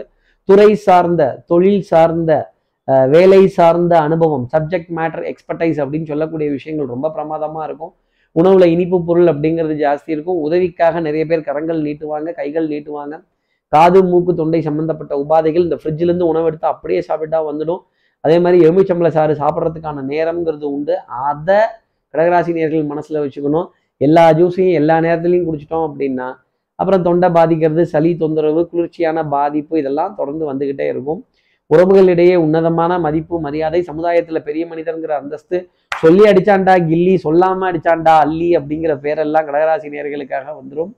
துறை 0.50 0.70
சார்ந்த 0.88 1.22
தொழில் 1.52 1.84
சார்ந்த 1.92 2.32
வேலை 2.88 3.42
சார்ந்த 3.58 3.94
அனுபவம் 4.06 4.46
சப்ஜெக்ட் 4.54 4.90
மேட்டர் 4.98 5.26
எக்ஸ்பர்டைஸ் 5.32 5.78
அப்படின்னு 5.84 6.10
சொல்லக்கூடிய 6.12 6.48
விஷயங்கள் 6.56 6.90
ரொம்ப 6.94 7.12
பிரமாதமாக 7.16 7.68
இருக்கும். 7.68 7.94
உணவுல 8.36 8.66
இனிப்பு 8.74 8.98
பொருள் 9.08 9.30
அப்படிங்கிறது 9.32 9.76
ஜாஸ்தி 9.86 10.10
இருக்கும். 10.16 10.40
உதவிக்காக 10.48 11.02
நிறைய 11.08 11.24
பேர் 11.30 11.48
கரங்கள் 11.50 11.80
நீட்டுவாங்க 11.88 12.32
கைகள் 12.40 12.68
நீட்டுவாங்க. 12.74 13.16
காது 13.74 14.00
மூக்கு 14.04 14.32
தொண்டை 14.40 14.62
சம்பந்தப்பட்ட 14.62 15.14
உபாதைகள் 15.24 15.66
இந்த 15.68 15.78
ஃப்ரிட்ஜிலேருந்து 15.82 16.28
உணவு 16.32 16.48
எடுத்து 16.50 16.68
அப்படியே 16.74 17.02
சாப்பிட்டா 17.02 17.40
வந்துடும். 17.50 17.82
அதே 18.24 18.38
மாதிரி 18.44 18.58
எலுமிச்சம்பளை 18.66 19.12
சாறு 19.18 19.34
சாப்பிட்றதுக்கான 19.44 20.04
நேரம்ங்கிறது 20.12 20.68
உண்டு. 20.76 20.96
அதை 21.30 21.60
கடகராசி 22.14 22.52
நேர்கள் 22.60 22.90
மனசில் 22.92 23.22
வச்சுக்கணும். 23.24 23.68
எல்லா 23.98 24.26
ஜூஸையும் 24.40 24.78
எல்லா 24.80 24.96
நேரத்துலையும் 25.06 25.48
குடிச்சிட்டோம் 25.50 25.86
அப்படின்னா 25.90 26.28
அப்புறம் 26.80 27.04
தொண்டை 27.08 27.28
பாதிக்கிறது 27.38 27.84
சளி 27.94 28.12
தொந்தரவு 28.22 28.62
குளிர்ச்சியான 28.72 29.24
பாதிப்பு 29.34 29.74
இதெல்லாம் 29.82 30.16
தொடர்ந்து 30.20 30.46
வந்துக்கிட்டே 30.52 30.86
இருக்கும். 30.94 31.20
உறவுகளிடையே 31.74 32.36
உன்னதமான 32.36 32.98
மதிப்பு 33.00 33.36
மரியாதை 33.40 33.80
சமுதாயத்துல 33.82 34.40
பெரிய 34.40 34.64
மனிதருங்கிற 34.66 35.14
அந்தஸ்து 35.16 35.58
சொல்லி 36.04 36.24
அடிச்சாண்டா 36.30 36.74
கில்லி 36.88 37.14
சொல்லாம 37.18 37.68
அடிச்சாண்டா 37.72 38.14
அல்லி 38.18 38.50
அப்படிங்கிற 38.58 38.94
பேரெல்லாம் 38.96 39.46
கடகராசி 39.46 39.90
நேர்களுக்காக 39.90 40.48
வந்துடும் 40.60 40.92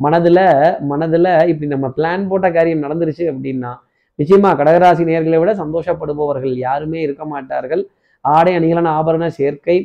மனதுல 0.00 0.40
மனதுல 0.88 1.28
இப்படி 1.50 1.68
நம்ம 1.68 1.86
பிளான் 1.96 2.26
போட்ட 2.28 2.48
காரியம் 2.50 2.82
நடந்துருச்சு 2.82 3.24
அப்படின்னா 3.32 3.72
நிச்சயமா 4.18 4.50
கடகராசி 4.56 5.02
நேர்களை 5.04 5.38
விட 5.38 5.52
சந்தோஷப்படுபவர்கள் 5.54 6.54
யாருமே 6.58 6.98
இருக்க 7.00 7.24
மாட்டார்கள். 7.24 7.82
ஆடை 8.24 8.52
அணிகளான 8.58 8.92
ஆபரண 8.98 9.26
சேர்க்கை 9.30 9.76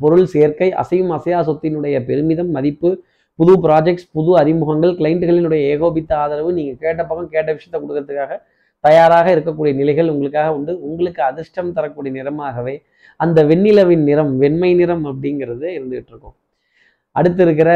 பொருள் 0.00 0.26
சேர்க்கை 0.26 0.68
அசையும் 0.72 1.10
அசையா 1.10 1.38
சொத்தினுடைய 1.42 1.96
பெருமிதம் 2.04 2.50
மதிப்பு 2.50 2.90
புது 3.38 3.52
ப்ராஜெக்ட்ஸ் 3.64 4.08
புது 4.12 4.30
அறிமுகங்கள் 4.40 4.96
கிளைண்ட்டுகளினுடைய 4.98 5.62
ஏகோபித்த 5.74 6.12
ஆதரவு 6.16 6.50
நீங்கள் 6.52 6.80
கேட்ட 6.80 7.02
பக்கம் 7.04 7.30
கேட்ட 7.30 7.50
விஷயத்த 7.52 7.76
கொடுக்கறதுக்காக 7.78 8.34
தயாராக 8.84 9.26
இருக்கக்கூடிய 9.34 9.72
நிலைகள் 9.80 10.10
உங்களுக்காக 10.12 10.50
உண்டு. 10.58 10.72
உங்களுக்கு 10.88 11.22
அதிர்ஷ்டம் 11.30 11.72
தரக்கூடிய 11.78 12.12
நிறமாகவே 12.18 12.74
அந்த 13.20 13.38
வெண்ணிலவின் 13.50 14.04
நிறம் 14.10 14.32
வெண்மை 14.42 14.70
நிறம் 14.74 15.04
அப்படிங்கிறது 15.10 15.66
இருந்துகிட்டு 15.76 16.12
இருக்கும். 16.12 16.36
அடுத்து 17.16 17.42
இருக்கிற 17.46 17.70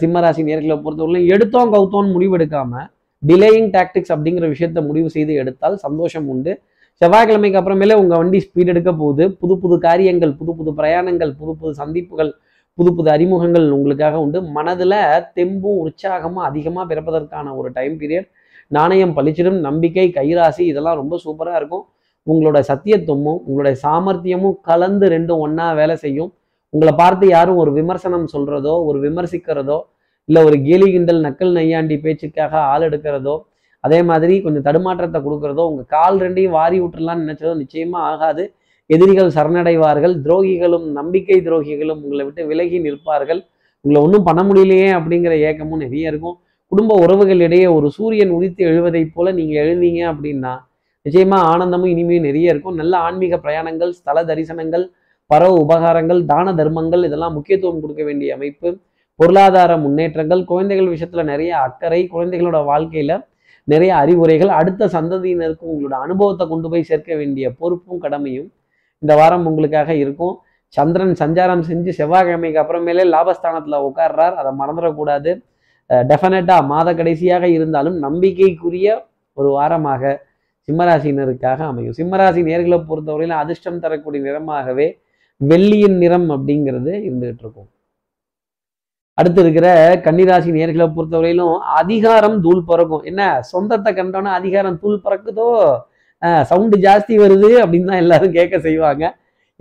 சிம்மராசி 0.00 0.42
நேர்களை 0.48 0.76
பொறுத்தவரையிலும் 0.84 1.30
எடுத்தோம் 1.34 1.72
கவுத்தோன்னு 1.74 2.12
முடிவெடுக்காம 2.16 2.82
டிலேயிங் 3.22 3.68
டாக்டிக்ஸ் 3.76 4.12
அப்படிங்கிற 4.14 4.46
விஷயத்த 4.54 4.78
முடிவு 4.86 5.08
செய்து 5.16 5.32
எடுத்தால் 5.42 5.76
சந்தோஷம் 5.86 6.26
உண்டு. 6.32 6.52
செவ்வாய்க்கிழமைக்கு 7.00 7.58
அப்புறமேலே 7.60 7.94
உங்கள் 8.00 8.20
வண்டி 8.20 8.38
ஸ்பீட் 8.46 8.72
எடுக்க 8.72 8.90
போகுது. 9.02 9.24
புது 9.40 9.54
புது 9.62 9.76
காரியங்கள் 9.86 10.32
புது 10.40 10.52
புது 10.58 10.70
பிரயாணங்கள் 10.80 11.32
புது 11.40 11.52
புது 11.60 11.72
சந்திப்புகள் 11.80 12.32
புது 12.78 12.90
புது 12.96 13.08
அறிமுகங்கள் 13.14 13.66
உங்களுக்காக 13.76 14.20
உண்டு. 14.24 14.38
மனதில் 14.56 14.98
தெம்பும் 15.36 15.80
உற்சாகமும் 15.84 16.44
அதிகமாக 16.48 16.84
பிறப்பதற்கான 16.92 17.54
ஒரு 17.60 17.70
டைம் 17.78 17.96
பீரியட் 18.02 18.28
நாணயம் 18.76 19.14
பளிச்சிடும் 19.16 19.58
நம்பிக்கை 19.68 20.06
கைராசி 20.18 20.62
இதெல்லாம் 20.72 20.98
ரொம்ப 21.00 21.14
சூப்பராக 21.24 21.60
இருக்கும். 21.60 21.84
உங்களோட 22.26 22.58
சத்தியத்துவமும் 22.70 23.40
உங்களுடைய 23.46 23.76
சாமர்த்தியமும் 23.84 24.56
கலந்து 24.68 25.06
ரெண்டும் 25.14 25.42
ஒன்றா 25.46 25.66
வேலை 25.80 25.96
செய்யும். 26.04 26.30
உங்களை 26.74 26.92
பார்த்து 27.00 27.24
யாரும் 27.36 27.58
ஒரு 27.62 27.70
விமர்சனம் 27.78 28.28
சொல்கிறதோ 28.34 28.74
ஒரு 28.88 28.98
விமர்சிக்கிறதோ 29.06 29.78
இல்லை 30.28 30.40
ஒரு 30.48 30.56
கேலி 30.66 30.88
கிண்டல் 30.94 31.20
நக்கல் 31.26 31.54
நையாண்டி 31.58 31.96
பேச்சுக்காக 32.04 32.52
ஆள் 32.72 32.84
எடுக்கிறதோ 32.88 33.34
அதே 33.84 33.98
மாதிரி 34.10 34.34
கொஞ்சம் 34.44 34.64
தடுமாற்றத்தை 34.66 35.20
கொடுக்கறதோ 35.24 35.62
உங்கள் 35.70 35.88
கால் 35.94 36.18
ரெண்டையும் 36.24 36.54
வாரி 36.58 36.76
விட்டுறலாம்னு 36.82 37.24
நினச்சதோ 37.24 37.54
நிச்சயமாக 37.62 38.10
ஆகாது. 38.10 38.44
எதிரிகள் 38.90 39.30
சரணடைவார்கள் 39.36 40.14
துரோகிகளும் 40.26 40.86
நம்பிக்கை 40.98 41.38
துரோகிகளும் 41.46 42.00
உங்களை 42.04 42.24
விட்டு 42.26 42.42
விலகி 42.50 42.78
நிற்பார்கள். 42.86 43.40
உங்களை 43.84 43.98
ஒன்றும் 44.06 44.26
பண்ண 44.28 44.40
முடியலையே 44.48 44.88
அப்படிங்கிற 44.98 45.34
ஏக்கமும் 45.48 45.82
நிறைய 45.84 46.12
இருக்கும். 46.12 46.36
குடும்ப 46.72 46.94
உறவுகளிடையே 47.04 47.64
ஒரு 47.74 47.88
சூரியன் 47.90 48.30
உதித்து 48.30 48.62
எழுவதைப் 48.68 49.10
போல 49.14 49.32
நீங்கள் 49.32 49.58
எழுதிங்க 49.62 50.02
அப்படின்னா 50.12 50.52
நிச்சயமா 51.06 51.38
ஆனந்தமும் 51.50 51.90
இனிமையும் 51.90 52.26
நிறைய 52.28 52.52
இருக்கும். 52.52 52.78
நல்ல 52.80 52.94
ஆன்மீக 53.06 53.36
பிரயாணங்கள் 53.36 53.90
ஸ்தல 53.98 54.22
தரிசனங்கள் 54.30 54.84
பரவ 55.30 55.52
உபகாரங்கள் 55.64 56.20
தான 56.24 56.54
தர்மங்கள் 56.60 57.04
இதெல்லாம் 57.04 57.34
முக்கியத்துவம் 57.34 57.82
கொடுக்க 57.82 58.02
வேண்டிய 58.04 58.38
அமைப்பு. 58.38 58.70
பொருளாதார 59.20 59.76
முன்னேற்றங்கள் 59.84 60.44
குழந்தைகள் 60.44 60.90
விஷயத்துல 60.94 61.26
நிறைய 61.32 61.52
அக்கறை 61.58 62.00
குழந்தைகளோட 62.14 62.60
வாழ்க்கையில 62.70 63.20
நிறைய 63.68 63.92
அறிவுரைகள் 63.96 64.54
அடுத்த 64.60 64.90
சந்ததியினருக்கு 64.96 65.70
உங்களோட 65.74 65.94
அனுபவத்தை 66.06 66.46
கொண்டு 66.48 66.68
போய் 66.70 66.88
சேர்க்க 66.92 67.12
வேண்டிய 67.14 67.46
பொறுப்பும் 67.60 68.02
கடமையும் 68.06 68.50
இந்த 69.02 69.14
வாரம் 69.22 69.46
உங்களுக்காக 69.46 69.92
இருக்கும். 69.94 70.34
சந்திரன் 70.74 71.16
சஞ்சாரம் 71.22 71.68
செஞ்சு 71.70 71.90
செவ்வாய்க்கிழமைக்கு 72.00 72.60
அப்புறமேலே 72.62 73.06
லாபஸ்தானத்துல 73.14 73.78
உட்கார்றார். 73.88 74.36
அதை 74.40 74.52
மறந்துடக்கூடாது. 74.60 75.32
டெஃபினட்டாக 76.10 76.68
மாத 76.72 76.88
கடைசியாக 77.00 77.44
இருந்தாலும் 77.56 77.96
நம்பிக்கைக்குரிய 78.06 78.88
ஒரு 79.38 79.48
வாரமாக 79.56 80.12
சிம்மராசினருக்காக 80.68 81.60
அமையும். 81.70 81.96
சிம்மராசி 82.00 82.40
நேர்களை 82.48 82.78
பொறுத்தவரையிலும் 82.88 83.40
அதிர்ஷ்டம் 83.42 83.82
தரக்கூடிய 83.84 84.20
நிறமாகவே 84.26 84.88
வெள்ளியின் 85.40 85.96
நிறம் 86.02 86.28
அப்படிங்கிறது 86.34 86.92
இருந்துகிட்டு 87.06 87.42
இருக்கும். 87.44 87.68
அடுத்து 89.18 89.40
இருக்கிற 89.44 89.66
கன்னிராசி 90.04 90.50
நேர்களை 90.58 90.86
பொறுத்தவரையிலும் 90.96 91.56
அதிகாரம் 91.80 92.36
தூள் 92.44 92.62
பறக்கும். 92.68 93.02
என்ன? 93.10 93.22
சொந்தத்தை 93.50 93.90
கண்டோன்னா 93.98 94.32
அதிகாரம் 94.40 94.78
தூள் 94.82 95.02
பறக்குதோ? 95.06 95.48
சவுண்டு 96.50 96.76
ஜாஸ்தி 96.86 97.14
வருது 97.22 97.50
அப்படின்னு 97.62 97.90
தான் 97.90 98.02
எல்லாரும் 98.04 98.36
கேட்க 98.38 98.56
செய்வாங்க. 98.66 99.04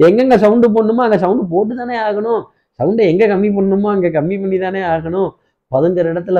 எங்கெங்க 0.08 0.36
சவுண்டு 0.44 0.68
போடணுமோ 0.76 1.04
அங்கே 1.06 1.20
சவுண்டு 1.24 1.44
போட்டு 1.54 1.74
தானே 1.82 1.98
ஆகணும். 2.08 2.42
சவுண்டை 2.80 3.06
எங்கே 3.12 3.26
கம்மி 3.34 3.50
பண்ணணுமோ 3.58 3.90
அங்கே 3.96 4.10
கம்மி 4.18 4.36
பண்ணி 4.42 4.58
தானே 4.66 4.82
ஆகணும். 4.94 5.30
பதுங்குற 5.72 6.08
இடத்துல 6.14 6.40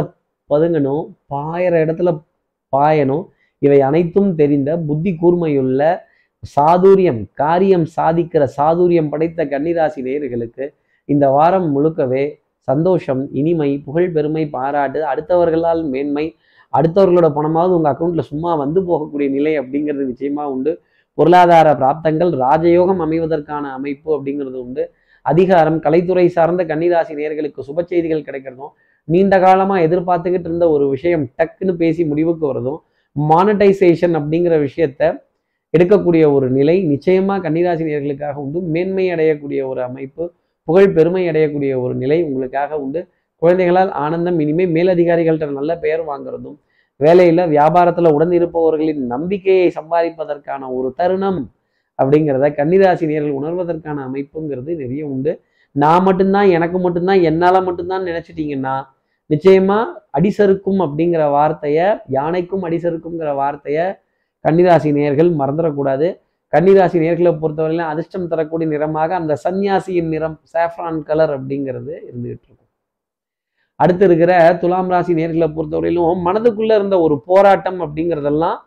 பதுங்கணும் 0.50 1.04
பாயிற 1.34 1.74
இடத்துல 1.86 2.10
பாயணும். 2.74 3.26
இவை 3.60 3.82
அனைத்தும் 3.82 4.30
தெரிந்த 4.36 4.78
புத்தி 4.88 5.12
கூர்மையுள்ள 5.22 5.82
சாதுரியம் 6.56 7.22
காரியம் 7.34 7.86
சாதிக்கிற 7.96 8.44
சாதுரியம் 8.58 9.10
படைத்த 9.10 9.46
கன்னிராசி 9.46 10.00
நேயர்களுக்கு 10.08 10.66
இந்த 11.06 11.26
வாரம் 11.30 11.68
முழுக்கவே 11.76 12.24
சந்தோஷம் 12.68 13.22
இனிமை 13.32 13.70
புகழ் 13.86 14.10
பெருமை 14.12 14.44
பாராட்டு 14.56 15.00
அடுத்தவர்களால் 15.12 15.84
மேன்மை 15.94 16.26
அடுத்தவர்களோட 16.74 17.28
பணமாவது 17.38 17.76
உங்கள் 17.78 17.94
அக்கௌண்ட்டில் 17.94 18.30
சும்மா 18.32 18.52
வந்து 18.56 18.82
போகக்கூடிய 18.90 19.30
நிலை 19.30 19.54
அப்படிங்கிறது 19.60 20.04
நிச்சயமா 20.12 20.44
உண்டு. 20.54 20.72
பொருளாதார 21.14 21.74
பிராப்தங்கள் 21.74 22.32
ராஜயோகம் 22.44 23.02
அமைவதற்கான 23.06 23.72
அமைப்பு 23.78 24.10
அப்படிங்கிறது 24.18 24.60
உண்டு. 24.66 24.84
அதிகாரம் 25.26 25.80
கலைத்துறை 25.82 26.26
சார்ந்த 26.36 26.64
கன்னிராசி 26.66 27.14
நேயர்களுக்கு 27.20 27.68
சுப 27.68 27.84
செய்திகள் 27.84 28.28
கிடைக்கிறதும் 28.28 28.74
நீண்ட 29.08 29.36
காலமாக 29.40 29.86
எதிர்பார்த்துக்கிட்டு 29.88 30.50
இருந்த 30.50 30.66
ஒரு 30.70 30.86
விஷயம் 30.90 31.24
டக்குன்னு 31.38 31.74
பேசி 31.74 32.02
முடிவுக்கு 32.06 32.46
வருதும் 32.52 32.80
மானடைசேஷன் 33.16 34.16
அப்படிங்கிற 34.20 34.56
விஷயத்த 34.68 35.02
எடுக்கக்கூடிய 35.74 36.24
ஒரு 36.34 36.48
நிலை 36.50 36.76
நிச்சயமா 36.92 37.36
கன்னிராசினியர்களுக்காக 37.46 38.36
உண்டு. 38.36 38.60
மேன்மை 38.74 39.06
அடையக்கூடிய 39.14 39.62
ஒரு 39.68 39.82
அமைப்பு 39.82 40.24
புகழ் 40.68 40.94
பெருமை 40.94 41.24
அடையக்கூடிய 41.30 41.72
ஒரு 41.82 41.94
நிலை 41.96 42.18
உங்களுக்காக 42.24 42.80
உண்டு. 42.80 43.02
குழந்தைகளால் 43.42 43.92
ஆனந்தம் 44.04 44.40
இனிமே 44.40 44.66
மேலதிகாரிகள்கிட்ட 44.76 45.58
நல்ல 45.60 45.74
பெயர் 45.78 46.04
வாங்குறதும் 46.08 46.58
வேலையில் 47.00 47.44
வியாபாரத்தில் 47.54 48.14
உடன் 48.16 48.34
இருப்பவர்களின் 48.40 49.04
நம்பிக்கையை 49.06 49.68
சம்பாதிப்பதற்கான 49.78 50.68
ஒரு 50.78 50.90
தருணம் 51.00 51.40
அப்படிங்கிறத 52.00 52.50
கன்னிராசி 52.60 53.06
நேர்கள் 53.12 53.38
உணர்வதற்கான 53.40 54.04
அமைப்புங்கிறது 54.10 54.72
நிறைய 54.76 55.04
உண்டு. 55.08 55.32
நான் 55.76 56.04
மட்டும்தான் 56.04 56.50
எனக்கு 56.50 56.78
மட்டும்தான் 56.80 57.22
என்னால் 57.22 57.66
மட்டும்தான் 57.68 58.08
நினச்சிட்டிங்கன்னா 58.10 58.76
நிச்சயமாக 59.30 59.94
அடிசறுக்கும் 60.18 60.82
அப்படிங்கிற 60.86 61.24
வார்த்தையை 61.32 61.86
யானைக்கும் 62.10 62.66
அடிசறுக்குங்கிற 62.68 63.32
வார்த்தையை 63.36 63.86
கன்னிராசி 64.46 64.90
நேர்கள் 64.92 65.30
மறந்துடக்கூடாது. 65.42 66.08
கன்னிராசி 66.54 66.98
நேர்களை 67.04 67.32
பொறுத்தவரையிலும் 67.34 67.92
அதிர்ஷ்டம் 67.92 68.28
தரக்கூடிய 68.28 68.68
நிறமாக 68.70 69.16
அந்த 69.16 69.34
சன்னியாசியின் 69.44 70.12
நிறம் 70.14 70.38
சாஃப்ரான் 70.54 71.00
கலர் 71.10 71.34
அப்படிங்கிறது 71.38 71.94
இருந்துகிட்டு 72.10 72.46
இருக்கும். 72.48 72.68
அடுத்து 73.80 74.04
இருக்கிற 74.06 74.32
துலாம் 74.62 74.92
ராசி 74.94 75.14
நேர்களை 75.20 75.48
பொறுத்தவரையிலும் 75.54 76.26
மனதுக்குள்ள 76.26 76.72
இருந்த 76.76 76.96
ஒரு 77.00 77.16
போராட்டம் 77.30 77.80
அப்படிங்கிறதெல்லாம் 77.86 78.58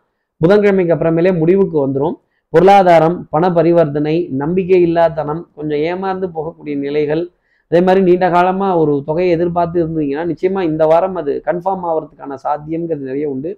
புதன்கிழமைக்கு 0.41 0.95
அப்புறமேலே 0.95 1.31
முடிவுக்கு 1.41 1.77
வந்துடும் 1.85 2.15
பொருளாதாரம் 2.55 3.15
பண 3.33 3.45
பரிவர்த்தனை 3.55 4.13
நம்பிக்கை 4.41 4.77
இல்லாதனம் 4.87 5.39
கொஞ்சம் 5.55 5.81
ஏமாந்து 5.87 6.27
போகக்கூடிய 6.35 6.75
நிலைகள். 6.83 7.23
அதே 7.71 7.79
மாதிரி 7.85 8.01
நீண்ட 8.07 8.25
காலமாக 8.35 8.77
ஒரு 8.81 8.93
தொகையை 9.07 9.31
எதிர்பார்த்து 9.35 9.77
இருந்தீங்கன்னா 9.81 10.23
நிச்சயமாக 10.29 10.69
இந்த 10.69 10.83
வாரம் 10.91 11.17
அது 11.21 11.33
கன்ஃபார்ம் 11.47 11.83
ஆகிறதுக்கான 11.89 12.35
சாத்தியங்கிறது 12.43 13.09
நிறைய 13.09 13.25
உண்டு. 13.33 13.51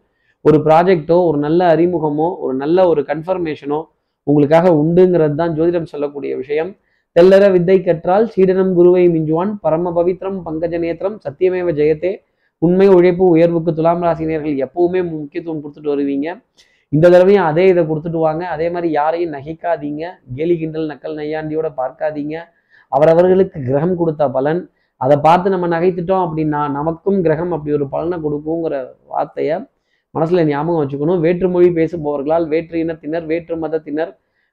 ஒரு 0.45 0.57
ப்ராஜெக்டோ 0.67 1.17
ஒரு 1.29 1.37
நல்ல 1.45 1.61
அறிமுகமோ 1.73 2.29
ஒரு 2.45 2.53
நல்ல 2.63 2.87
ஒரு 2.91 3.01
கன்ஃபர்மேஷனோ 3.09 3.79
உங்களுக்காக 4.27 4.71
உண்டுங்கிறது 4.81 5.35
தான் 5.41 5.53
ஜோதிடம் 5.57 5.91
சொல்லக்கூடிய 5.91 6.31
விஷயம். 6.41 6.71
தெல்லற 7.15 7.43
வித்தை 7.55 7.77
கற்றால் 7.89 8.25
சீடனம் 8.33 8.71
குருவை 8.79 9.03
மிஞ்சுவான் 9.15 9.51
பரம 9.65 9.93
பவித்ரம் 9.97 10.39
பங்கஜ 10.47 10.79
நேத்திரம் 10.85 11.19
சத்தியமேவ 11.25 11.69
ஜெயத்தே. 11.81 12.13
உண்மை 12.61 12.87
உழைப்பு 12.97 13.23
உயர்வுக்கு 13.35 13.73
துலாம் 13.79 14.03
ராசினியர்கள் 14.07 14.57
எப்பவுமே 14.65 15.03
முக்கியத்துவம் 15.11 15.61
கொடுத்துட்டு 15.63 15.93
வருவீங்க. 15.93 16.27
இந்த 16.93 17.05
தடவையும் 17.13 17.47
அதே 17.49 17.63
இதை 17.71 17.81
கொடுத்துட்டு 17.89 18.19
வாங்க. 18.27 18.43
அதே 18.55 18.67
மாதிரி 18.73 18.89
யாரையும் 18.99 19.33
நகைக்காதீங்க. 19.37 20.03
கேலி 20.37 20.55
கிண்டல் 20.61 20.89
நக்கல் 20.91 21.17
நையாண்டியோட 21.19 21.67
பார்க்காதீங்க. 21.81 22.35
அவரவர்களுக்கு 22.91 23.57
கிரகம் 23.69 23.97
கொடுத்த 24.01 24.23
பலன். 24.37 24.61
அதை 25.01 25.15
பார்த்து 25.25 25.47
நம்ம 25.53 25.67
நகைத்துட்டோம் 25.75 26.23
அப்படின்னா 26.25 26.61
நமக்கும் 26.77 27.19
கிரகம் 27.25 27.51
அப்படி 27.55 27.73
ஒரு 27.79 27.87
பலனை 27.95 28.17
கொடுக்குங்கிற 28.25 28.75
வார்த்தையை 29.13 29.57
மனசில் 30.13 30.47
ஞாபகம் 30.51 30.81
வச்சுக்கணும். 30.81 31.21
வேற்றுமொழி 31.25 31.69
பேசுபவர்களால் 31.79 32.45
வேற்று 32.53 32.77
இனத்தினர் 32.83 33.25
வேற்று 33.31 33.55
மதத்தினர் 33.63 34.11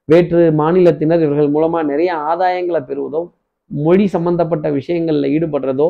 வேற்று 0.08 0.40
மாநிலத்தினர் 0.60 1.22
இவர்கள் 1.26 1.54
மூலமாக 1.54 1.88
நிறைய 1.90 2.10
ஆதாயங்களை 2.30 2.80
பெறுவதோ 2.88 3.22
மொழி 3.70 4.06
சம்பந்தப்பட்ட 4.14 4.66
விஷயங்களில் 4.78 5.32
ஈடுபடுறதோ 5.34 5.86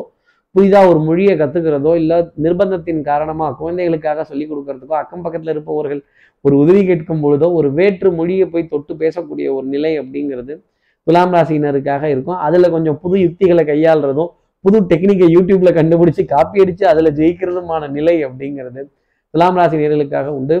புதிதாக 0.55 0.89
ஒரு 0.91 0.99
மொழியை 1.07 1.33
கற்றுக்கிறதோ 1.39 1.91
இல்லை 2.01 2.17
நிர்பந்தத்தின் 2.43 3.01
காரணமாக 3.09 3.55
குழந்தைகளுக்காக 3.61 4.23
சொல்லிக் 4.29 4.51
கொடுக்கறதுக்கோ 4.51 4.95
அக்கம் 5.01 5.23
பக்கத்தில் 5.25 5.53
இருப்பவர்கள் 5.55 6.01
ஒரு 6.45 6.55
உதவி 6.63 6.81
கேட்கும் 6.89 7.23
பொழுதோ 7.23 7.47
ஒரு 7.59 7.69
வேற்று 7.79 8.09
மொழியை 8.19 8.45
போய் 8.53 8.71
தொட்டு 8.73 8.93
பேசக்கூடிய 9.01 9.47
ஒரு 9.57 9.65
நிலை 9.75 9.91
அப்படிங்கிறது 10.01 10.53
துலாம் 11.07 11.33
ராசியினருக்காக 11.35 12.03
இருக்கும். 12.13 12.37
அதில் 12.45 12.73
கொஞ்சம் 12.75 12.97
புது 13.03 13.15
யுக்திகளை 13.23 13.63
கையாளுறதும் 13.71 14.31
புது 14.65 14.77
டெக்னிக்கை 14.91 15.27
யூடியூப்ல 15.35 15.71
கண்டுபிடிச்சு 15.79 16.23
காப்பி 16.31 16.63
அடித்து 16.63 16.85
அதில் 16.91 17.15
ஜெயிக்கிறதுமான 17.19 17.89
நிலை 17.97 18.15
அப்படிங்கிறது 18.27 18.81
துலாம் 19.33 19.59
ராசி 19.59 19.77
நேர்களுக்காக 19.81 20.29
உண்டு. 20.39 20.57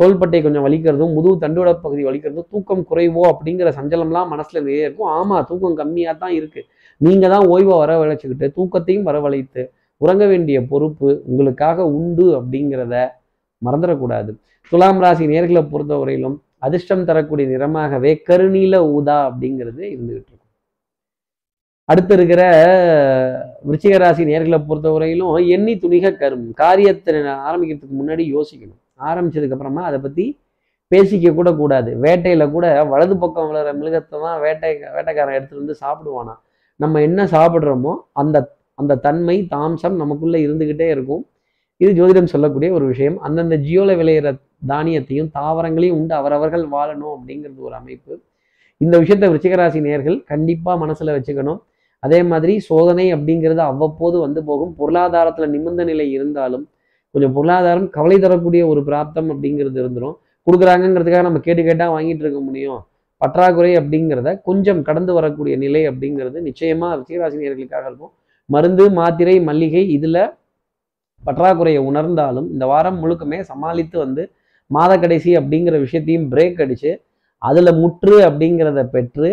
தோள்பட்டை 0.00 0.38
கொஞ்சம் 0.44 0.64
வலிக்கிறதும் 0.66 1.12
முதுகு 1.16 1.36
தண்டுவட 1.44 1.70
பகுதி 1.84 2.02
வலிக்கிறதும் 2.08 2.46
தூக்கம் 2.52 2.82
குறைவோ 2.90 3.22
அப்படிங்கிற 3.32 3.68
சஞ்சலம்லாம் 3.78 4.30
மனசில் 4.32 4.62
நிறைய 4.62 4.88
இருக்கும். 4.88 5.10
ஆமாம் 5.18 5.46
தூக்கம் 5.50 5.78
கம்மியாக 5.80 6.14
தான் 6.24 6.34
இருக்குது 6.38 6.66
நீங்க 7.00 7.24
தான் 7.34 7.46
ஓய்வை 7.52 7.74
வரவழைச்சுக்கிட்டு 7.82 8.46
தூக்கத்தையும் 8.56 9.06
வரவழைத்து 9.08 9.62
உறங்க 10.00 10.24
வேண்டிய 10.32 10.58
பொறுப்பு 10.70 11.08
உங்களுக்காக 11.30 11.86
உண்டு 11.96 12.26
அப்படிங்கிறத 12.38 12.94
மறந்துடக்கூடாது. 13.62 14.30
துலாம் 14.72 15.00
ராசி 15.04 15.24
நேர்களை 15.32 15.62
பொறுத்தவரையிலும் 15.72 16.36
அதிர்ஷ்டம் 16.66 17.06
தரக்கூடிய 17.08 17.46
நிறமாகவே 17.52 18.10
கருநீல 18.28 18.76
ஊதா 18.96 19.16
அப்படிங்கிறது 19.28 19.82
இருந்துகிட்டு 19.94 20.30
இருக்கும். 20.30 20.46
அடுத்து 21.88 22.12
இருக்கிற 22.18 22.42
விருச்சிக 23.68 23.94
ராசி 24.02 24.24
நேர்களை 24.30 24.58
பொறுத்தவரையிலும் 24.68 25.30
எண்ணி 25.54 25.74
துணிக 25.84 26.12
கரும். 26.20 26.46
காரியத்தை 26.62 27.14
ஆரம்பிக்கிறதுக்கு 27.46 27.96
முன்னாடி 28.02 28.24
யோசிக்கணும். 28.36 28.80
ஆரம்பிச்சதுக்கு 29.08 29.56
அப்புறமா 29.56 29.82
அதை 29.88 29.98
பத்தி 30.06 30.26
பேசிக்க 30.92 31.32
கூட 31.40 31.50
கூடாது. 31.62 31.90
வேட்டையில 32.04 32.44
கூட 32.54 32.66
வலது 32.92 33.16
பக்கம் 33.24 33.48
விழுற 33.50 33.72
மிருகத்தை 33.80 34.16
தான் 34.26 34.38
வேட்டை 34.44 34.70
வேட்டைக்காரன் 34.96 35.36
எடுத்துட்டு 35.38 35.62
வந்து 35.64 35.76
சாப்பிடுவானா 35.84 36.34
நம்ம 36.82 37.00
என்ன 37.08 37.20
சாப்பிட்றோமோ 37.34 37.92
அந்த 38.22 38.36
அந்த 38.80 38.98
தன்மை 39.06 39.36
தாம்சம் 39.54 39.96
நமக்குள்ளே 40.02 40.38
இருந்துக்கிட்டே 40.46 40.86
இருக்கும். 40.94 41.22
இது 41.80 41.90
ஜோதிடம் 41.98 42.30
சொல்லக்கூடிய 42.32 42.70
ஒரு 42.76 42.84
விஷயம். 42.92 43.16
அந்தந்த 43.26 43.56
ஜியோவில் 43.66 43.98
விளையிற 44.00 44.28
தானியத்தையும் 44.70 45.30
தாவரங்களையும் 45.38 45.96
உண்டு 45.98 46.14
அவரவர்கள் 46.20 46.64
வாழணும் 46.74 47.14
அப்படிங்கிறது 47.16 47.60
ஒரு 47.68 47.74
அமைப்பு. 47.80 48.12
இந்த 48.80 48.94
விஷயத்த 49.02 49.28
விருச்சிகராசி 49.30 49.80
நேர்கள் 49.88 50.18
கண்டிப்பாக 50.32 50.76
மனசில் 50.82 51.14
வச்சுக்கணும். 51.16 51.60
அதே 52.02 52.20
மாதிரி 52.30 52.52
சோதனை 52.68 53.06
அப்படிங்கிறது 53.14 53.62
அவ்வப்போது 53.70 54.16
வந்து 54.26 54.40
போகும். 54.44 54.72
பொருளாதாரத்தில் 54.80 55.52
நிமிந்த 55.54 55.84
நிலை 55.90 56.06
இருந்தாலும் 56.16 56.64
கொஞ்சம் 57.14 57.34
பொருளாதாரம் 57.36 57.88
கவலை 57.96 58.16
தரக்கூடிய 58.18 58.62
ஒரு 58.72 58.80
பிராப்தம் 58.88 59.30
அப்படிங்கிறது 59.34 59.78
இருந்துடும் 59.82 60.16
கொடுக்குறாங்கங்கிறதுக்காக 60.46 61.26
நம்ம 61.28 61.40
கேட்டு 61.46 61.62
கேட்டால் 61.64 61.92
வாங்கிட்டு 61.96 62.24
இருக்க 62.26 62.40
முடியும். 62.40 62.80
பற்றாக்குறை 63.20 63.72
அப்படிங்கிறத 63.80 64.30
கொஞ்சம் 64.48 64.80
கடந்து 64.88 65.12
வரக்கூடிய 65.18 65.54
நிலை 65.64 65.82
அப்படிங்கிறது 65.90 66.38
நிச்சயமாக 66.48 66.96
ரிச்சிகராசினியர்களுக்காக 66.98 67.84
இருக்கும். 67.90 68.12
மருந்து 68.48 68.84
மாத்திரை 68.98 69.36
மல்லிகை 69.48 69.82
இதில் 69.96 70.22
பற்றாக்குறையை 71.24 71.80
உணர்ந்தாலும் 71.90 72.48
இந்த 72.54 72.64
வாரம் 72.72 72.98
முழுக்கமே 73.02 73.38
சமாளித்து 73.50 73.96
வந்து 74.04 74.22
மாத 74.70 74.92
கடைசி 75.02 75.30
அப்படிங்கிற 75.38 75.76
விஷயத்தையும் 75.84 76.26
பிரேக் 76.32 76.60
அடித்து 76.64 76.92
அதில் 77.42 77.72
முற்று 77.82 78.16
அப்படிங்கிறத 78.28 78.80
பெற்று 78.94 79.30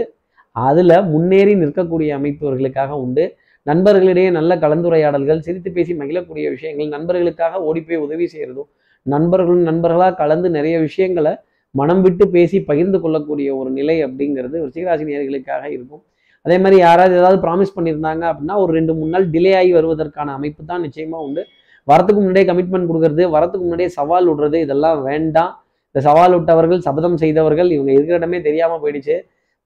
அதில் 0.56 0.96
முன்னேறி 1.14 1.54
நிற்கக்கூடிய 1.62 2.10
அமைப்பவர்களுக்காக 2.20 2.92
உண்டு. 3.06 3.26
நண்பர்களிடையே 3.66 4.30
நல்ல 4.38 4.52
கலந்துரையாடல்கள் 4.64 5.44
சிரித்து 5.46 5.70
பேசி 5.78 5.94
மகிழக்கூடிய 6.02 6.46
விஷயங்கள் 6.56 6.94
நண்பர்களுக்காக 6.96 7.60
ஓடி 7.70 7.82
போய் 7.82 8.04
உதவி 8.06 8.26
செய்கிறதும் 8.34 8.70
நண்பர்களும் 9.06 9.66
நண்பர்களாக 9.70 10.18
கலந்து 10.22 10.48
நிறைய 10.50 10.76
விஷயங்களை 10.88 11.34
மனம் 11.76 12.02
விட்டு 12.06 12.26
பேசி 12.36 12.58
பகிர்ந்து 12.70 12.98
கொள்ளக்கூடிய 13.04 13.50
ஒரு 13.60 13.70
நிலை 13.80 13.98
அப்படிங்கிறது 14.08 14.58
ரிஷிகராசி 14.68 15.06
நேர்களுக்காக 15.10 15.64
இருக்கும். 15.76 16.04
அதே 16.46 16.58
மாதிரி 16.64 16.78
யாராவது 16.86 17.14
ஏதாவது 17.20 17.40
ப்ராமிஸ் 17.46 17.76
பண்ணியிருந்தாங்க 17.78 18.24
அப்படின்னா 18.32 18.56
ஒரு 18.64 18.72
ரெண்டு 18.78 18.92
மூணு 18.98 19.12
நாள் 19.16 19.26
டிலே 19.34 19.54
ஆகி 19.62 19.72
வருவதற்கான 19.78 20.34
அமைப்பு 20.38 20.62
தான் 20.72 20.84
நிச்சயமாக 20.88 21.26
உண்டு. 21.28 21.42
வரத்துக்கு 21.88 22.20
முன்னாடியே 22.22 22.48
கமிட்மெண்ட் 22.50 22.90
கொடுக்கறது 22.90 23.24
வரத்துக்கு 23.36 23.66
முன்னாடியே 23.66 23.90
சவால் 23.98 24.28
விடுறது 24.30 24.58
இதெல்லாம் 24.66 25.00
வேண்டாம். 25.10 25.52
இந்த 25.90 26.02
சவால் 26.08 26.36
விட்டவர்கள் 26.38 26.82
சபதம் 26.88 27.18
செய்தவர்கள் 27.24 27.70
இவங்க 27.76 27.92
இருக்கிற 27.98 28.18
இடமே 28.22 28.40
தெரியாமல் 28.48 28.82
போயிடுச்சு. 28.84 29.16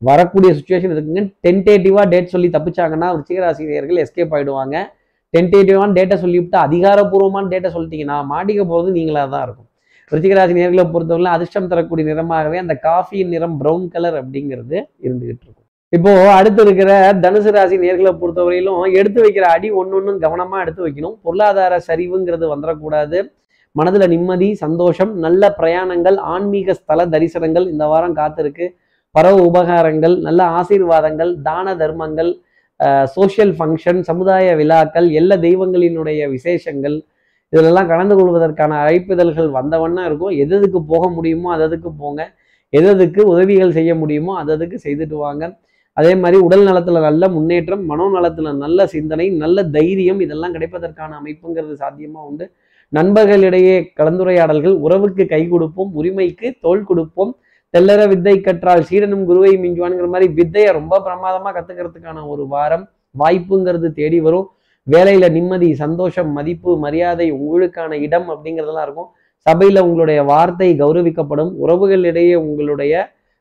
வரக்கூடிய 0.02 0.52
சுச்சுவேஷன் 0.58 0.94
இருக்குங்க 0.96 1.24
டென்டேட்டிவாக 1.46 2.06
டேட் 2.14 2.34
சொல்லி 2.36 2.48
தப்பிச்சாங்கன்னா 2.56 3.08
ரிச்சிகராசினியர்கள் 3.18 4.02
எஸ்கேப் 4.04 4.34
ஆகிடுவாங்க 4.36 4.78
டென்டேட்டிவான 5.34 5.94
டேட்டை 5.98 6.16
சொல்லிவிட்டு 6.24 6.58
அதிகாரப்பூர்வமான 6.68 7.50
டேட்டை 7.54 7.70
சொல்லிட்டீங்கன்னா 7.76 8.18
மாட்டிக்க 8.32 8.62
போகிறது 8.72 8.96
நீங்களாக 8.98 9.30
தான் 9.34 9.44
இருக்கும். 9.48 9.70
ரிச்சிகராசி 10.16 10.54
நேர்களை 10.60 10.84
பொறுத்தவரை 10.94 11.32
அதிர்ஷ்டம் 11.38 11.72
தரக்கூடிய 11.72 12.06
நிறமாகவே 12.12 12.58
அந்த 12.64 12.74
காஃபியின் 12.88 13.34
நிறம் 13.36 13.58
பிரவுன் 13.62 13.86
கலர் 13.94 14.18
அப்படிங்கிறது 14.22 14.78
இருந்துகிட்டு 15.06 15.46
இருக்கும். 15.46 15.68
இப்போ 15.94 16.12
அடுத்து 16.38 16.62
இருக்கிற 16.66 16.92
தனுசு 17.24 17.52
ராசி 17.56 17.78
நேர்களை 17.86 18.12
பொறுத்தவரையிலும் 18.20 18.98
எடுத்து 19.00 19.20
வைக்கிற 19.24 19.46
அடி 19.56 19.70
ஒன்று 19.80 19.96
ஒன்றும் 20.00 20.20
கவனமாக 20.26 20.64
எடுத்து 20.66 20.82
வைக்கணும். 20.86 21.16
பொருளாதார 21.26 21.80
சரிவுங்கிறது 21.88 22.46
வந்துடக்கூடாது 22.54 23.20
மனதில் 23.76 24.12
நிம்மதி 24.14 24.48
சந்தோஷம் 24.62 25.12
நல்ல 25.26 25.50
பிரயாணங்கள் 25.60 26.18
ஆன்மீக 26.34 26.74
ஸ்தல 26.80 27.06
தரிசனங்கள் 27.14 27.66
இந்த 27.74 27.84
வாரம் 27.92 28.16
காத்திருக்கு. 28.22 28.66
பரவ 29.16 29.36
உபகாரங்கள் 29.50 30.16
நல்ல 30.28 30.42
ஆசீர்வாதங்கள் 30.60 31.32
தான 31.48 31.76
தர்மங்கள் 31.82 32.32
சோஷியல் 33.16 33.54
ஃபங்க்ஷன் 33.58 34.00
சமுதாய 34.10 34.54
விழாக்கள் 34.60 35.08
எல்லா 35.20 35.36
தெய்வங்களினுடைய 35.46 36.22
விசேஷங்கள் 36.36 36.98
இதிலெல்லாம் 37.54 37.90
கலந்து 37.92 38.16
கொள்வதற்கான 38.18 38.78
அழைப்புதல்கள் 38.84 39.50
வந்தவண்ணா 39.58 40.04
இருக்கும். 40.10 40.36
எதுக்கு 40.44 40.80
போக 40.92 41.04
முடியுமோ 41.18 41.50
அததுக்கு 41.56 41.90
போங்க. 42.04 42.22
எதுக்கு 42.80 43.22
உதவிகள் 43.34 43.76
செய்ய 43.78 43.92
முடியுமோ 44.02 44.34
அததுக்கு 44.44 44.78
செய்துட்டு 44.86 45.18
வாங்க. 45.26 45.44
அதே 45.98 46.12
மாதிரி 46.22 46.38
உடல் 46.48 46.66
நலத்துல 46.68 47.00
நல்ல 47.08 47.24
முன்னேற்றம் 47.36 47.84
மனோ 47.92 48.06
நலத்துல 48.18 48.52
நல்ல 48.64 48.86
சிந்தனை 48.94 49.26
நல்ல 49.44 49.64
தைரியம் 49.76 50.22
இதெல்லாம் 50.26 50.54
கிடைப்பதற்கான 50.56 51.18
அமைப்புங்கிறது 51.20 51.76
சாத்தியமா 51.82 52.22
உண்டு. 52.30 52.46
நண்பர்களிடையே 52.94 53.76
கலந்துரையாடல்கள் 54.00 54.76
உறவுக்கு 54.86 55.24
கை 55.34 55.42
கொடுப்போம் 55.54 55.92
உரிமைக்கு 56.00 56.48
தோல் 56.66 56.88
கொடுப்போம். 56.90 57.34
தெல்லற 57.74 58.02
வித்தை 58.12 58.36
கற்றால் 58.48 58.88
சீடனும் 58.90 59.28
குருவை 59.30 59.52
மிஞ்சுவான்ங்கிற 59.66 60.08
மாதிரி 60.14 60.28
வித்தையை 60.40 60.72
ரொம்ப 60.80 60.96
பிரமாதமா 61.06 61.52
கத்துக்கிறதுக்கான 61.58 62.26
ஒரு 62.34 62.46
வாரம் 62.54 62.84
வாய்ப்புங்கிறது 63.22 63.90
தேடி 64.00 64.20
வரும். 64.26 64.48
வேலையில 64.88 65.26
நிம்மதி 65.38 65.68
சந்தோஷம் 65.82 66.30
மதிப்பு 66.38 66.72
மரியாதை 66.86 67.28
உங்களுக்கான 67.38 67.98
இடம் 68.06 68.28
அப்படிங்கிறதெல்லாம் 68.34 68.88
இருக்கும். 68.88 69.10
சபையில 69.46 69.82
உங்களுடைய 69.88 70.20
வார்த்தை 70.32 70.70
கௌரவிக்கப்படும். 70.82 71.52
உறவுகளிடையே 71.64 72.36
உங்களுடைய 72.46 72.94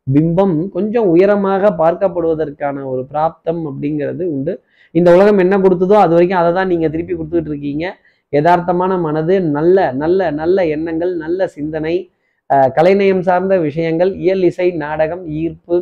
பிம்பம் 0.06 0.56
கொஞ்சம் 0.74 1.08
உயரமாக 1.14 1.70
பார்க்கப்படுவதற்கான 1.82 2.76
ஒரு 2.92 3.02
பிராப்தம் 3.10 3.62
அப்படிங்கிறது 3.70 4.24
உண்டு. 4.34 4.52
இந்த 4.94 5.08
உலகம் 5.16 5.42
என்ன 5.44 5.54
கொடுத்ததோ 5.64 5.96
அது 6.04 6.14
வரைக்கும் 6.16 6.40
அதை 6.42 6.50
தான் 6.58 6.70
நீங்க 6.72 6.86
திருப்பி 6.94 7.14
கொடுத்துட்டு 7.14 7.50
இருக்கீங்க. 7.52 7.84
யதார்த்தமான 8.32 8.92
மனது 9.06 9.34
நல்ல 9.56 9.76
நல்ல 10.02 10.30
நல்ல 10.40 10.66
எண்ணங்கள் 10.74 11.12
நல்ல 11.24 11.46
சிந்தனை 11.56 11.94
கலைநயம் 12.76 13.24
சார்ந்த 13.28 13.54
விஷயங்கள் 13.66 14.10
இயல் 14.22 14.44
இசை 14.50 14.66
நாடகம் 14.84 15.24
ஈர்ப்பு 15.40 15.76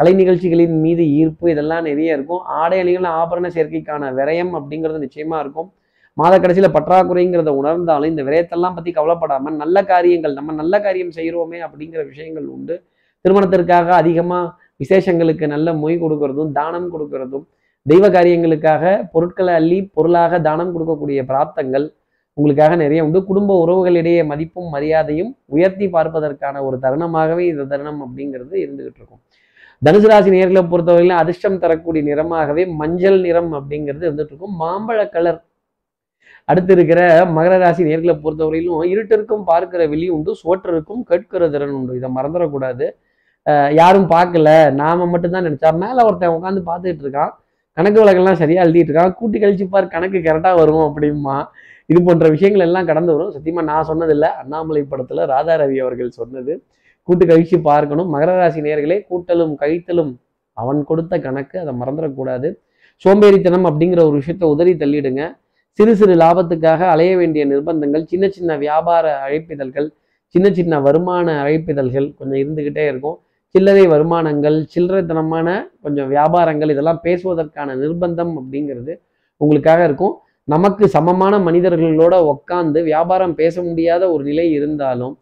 கலை 0.00 0.12
நிகழ்ச்சிகளின் 0.20 0.76
மீது 0.84 1.02
ஈர்ப்பு 1.18 1.46
இதெல்லாம் 1.52 1.84
நிறைய 1.88 2.16
இருக்கும். 2.16 2.40
ஆடை 2.60 2.78
அணிகள் 2.82 3.06
ஆபரண 3.20 3.46
சேர்க்கைக்கான 3.56 4.10
விரயம் 4.18 4.52
அப்படிங்கிறது 4.58 4.98
நிச்சயமா 5.04 5.36
இருக்கும். 5.44 5.68
மாத 6.16 6.34
கடைசியில் 6.42 6.74
பற்றாக்குறைங்கிறத 6.74 7.50
உணர்ந்தாலும் 7.60 8.10
இந்த 8.12 8.22
விரயத்தெல்லாம் 8.26 8.76
பத்தி 8.76 8.90
கவலைப்படாம 8.98 9.52
நல்ல 9.62 9.76
காரியங்கள் 9.92 10.34
நம்ம 10.38 10.54
நல்ல 10.60 10.80
காரியம் 10.86 11.12
செய்கிறோமே 11.18 11.58
அப்படிங்கிற 11.66 12.02
விஷயங்கள் 12.10 12.46
உண்டு. 12.56 12.74
திருமணத்திற்காக 13.24 13.88
அதிகமா 14.02 14.40
விசேஷங்களுக்கு 14.82 15.46
நல்ல 15.54 15.72
மொய் 15.82 15.96
கொடுக்கறதும் 16.02 16.50
தானம் 16.58 16.88
கொடுக்கறதும் 16.94 17.44
தெய்வ 17.86 18.06
காரியங்களுக்காக 18.16 18.84
பொருட்களை 19.14 19.52
அள்ளி 19.60 19.78
பொருளாக 19.96 20.40
தானம் 20.48 20.72
கொடுக்கக்கூடிய 20.74 21.20
பிராப்தங்கள் 21.30 21.86
உங்களுக்காக 22.38 22.72
நிறைய 22.84 23.00
உண்டு. 23.06 23.18
குடும்ப 23.30 23.50
உறவுகளிடையே 23.64 24.22
மதிப்பும் 24.30 24.68
மரியாதையும் 24.74 25.32
உயர்த்தி 25.54 25.86
பார்ப்பதற்கான 25.96 26.62
ஒரு 26.68 26.78
தருணமாகவே 26.84 27.44
இந்த 27.52 27.66
தருணம் 27.72 28.00
அப்படிங்கிறது 28.06 28.54
இருந்துகிட்டு 28.64 29.00
இருக்கும். 29.02 29.22
தனுசு 29.84 30.08
ராசி 30.10 30.30
நேர்களை 30.34 30.62
பொறுத்தவரையிலும் 30.72 31.20
அதிர்ஷ்டம் 31.22 31.58
தரக்கூடிய 31.62 32.02
நிறமாகவே 32.08 32.62
மஞ்சள் 32.80 33.18
நிறம் 33.26 33.50
அப்படிங்கிறது 33.58 34.06
இருந்துட்டு 34.08 34.32
இருக்கும். 34.32 34.54
மாம்பழ 34.62 35.00
கலர் 35.14 35.40
அடுத்து 36.50 36.72
இருக்கிற 36.76 37.00
மகர 37.36 37.54
ராசி 37.62 37.82
நேர்களை 37.88 38.14
பொறுத்தவரையிலும் 38.24 38.90
இருட்டிற்கும் 38.92 39.44
பார்க்கிற 39.50 39.82
வெளி 39.92 40.06
உண்டு 40.16 40.32
சோற்றருக்கும் 40.42 41.02
கேட்கிற 41.10 41.48
திறன் 41.54 41.74
உண்டு. 41.78 41.96
இதை 41.98 42.08
மறந்துடக்கூடாது. 42.18 42.86
யாரும் 43.80 44.08
பார்க்கல. 44.12 44.50
நாம 44.80 45.06
மட்டும்தான் 45.12 45.46
நினைச்சா 45.48 45.70
மேல 45.82 46.04
ஒருத்தன் 46.08 46.36
உட்காந்து 46.36 46.62
பார்த்துட்டு 46.70 47.04
இருக்கான். 47.06 47.32
கணக்கு 47.78 48.00
வழக்கெல்லாம் 48.02 48.40
சரியா 48.42 48.60
எழுதிட்டு 48.66 48.90
இருக்கான். 48.90 49.14
கூட்டி 49.18 49.38
கழிச்சு 49.40 49.66
பார் 49.74 49.92
கணக்கு 49.94 50.18
கரெக்டா 50.26 50.52
வரும் 50.60 50.84
அப்படிமா 50.88 51.36
இது 51.90 51.98
போன்ற 52.06 52.26
விஷயங்கள் 52.34 52.66
எல்லாம் 52.66 52.88
கடந்து 52.90 53.12
வரும். 53.14 53.32
சத்தியமா 53.34 53.62
நான் 53.70 53.88
சொன்னதில்லை. 53.90 54.30
அண்ணாமலை 54.42 54.82
படத்துல 54.92 55.26
ராதா 55.32 55.54
ரவி 55.62 55.76
அவர்கள் 55.84 56.16
சொன்னது. 56.20 56.54
கூட்டு 57.06 57.24
கழிச்சு 57.26 57.56
பார்க்கணும். 57.70 58.08
மகர 58.14 58.30
ராசி 58.40 58.60
நேர்களே 58.66 58.96
கூட்டலும் 59.10 59.54
கழித்தலும் 59.62 60.12
அவன் 60.56 60.80
கொடுத்த 60.84 61.14
கணக்கு 61.26 61.56
அதை 61.62 61.72
மறந்துடக்கூடாது. 61.80 62.48
சோம்பேறித்தனம் 63.04 63.66
அப்படிங்கிற 63.70 64.00
ஒரு 64.08 64.16
விஷயத்த 64.20 64.44
உதறி 64.54 64.72
தள்ளிடுங்க. 64.82 65.22
சிறு 65.78 65.92
சிறு 66.00 66.14
லாபத்துக்காக 66.14 66.80
அலைய 66.94 67.12
வேண்டிய 67.16 67.42
நிர்பந்தங்கள் 67.46 68.04
சின்ன 68.04 68.28
சின்ன 68.28 68.56
வியாபார 68.56 69.06
அழைப்பிதழ்கள் 69.24 69.88
சின்ன 70.34 70.46
சின்ன 70.58 70.80
வருமான 70.80 71.26
அழைப்பிதழ்கள் 71.42 72.06
கொஞ்சம் 72.18 72.40
இருந்துக்கிட்டே 72.42 72.84
இருக்கும். 72.92 73.16
சில்லறை 73.54 73.84
வருமானங்கள் 73.86 74.56
சில்லறைத்தனமான 74.74 75.48
கொஞ்சம் 75.82 76.08
வியாபாரங்கள் 76.10 76.70
இதெல்லாம் 76.74 77.00
பேசுவதற்கான 77.04 77.76
நிர்பந்தம் 77.82 78.32
அப்படிங்கிறது 78.40 78.94
உங்களுக்காக 79.40 79.84
இருக்கும். 79.84 80.14
நமக்கு 80.44 80.84
சமமான 80.88 81.34
மனிதர்களோட 81.38 82.14
உட்காந்து 82.32 82.80
வியாபாரம் 82.90 83.34
பேச 83.34 83.62
முடியாத 83.62 84.02
ஒரு 84.10 84.24
நிலை 84.24 84.46
இருந்தாலும் 84.58 85.14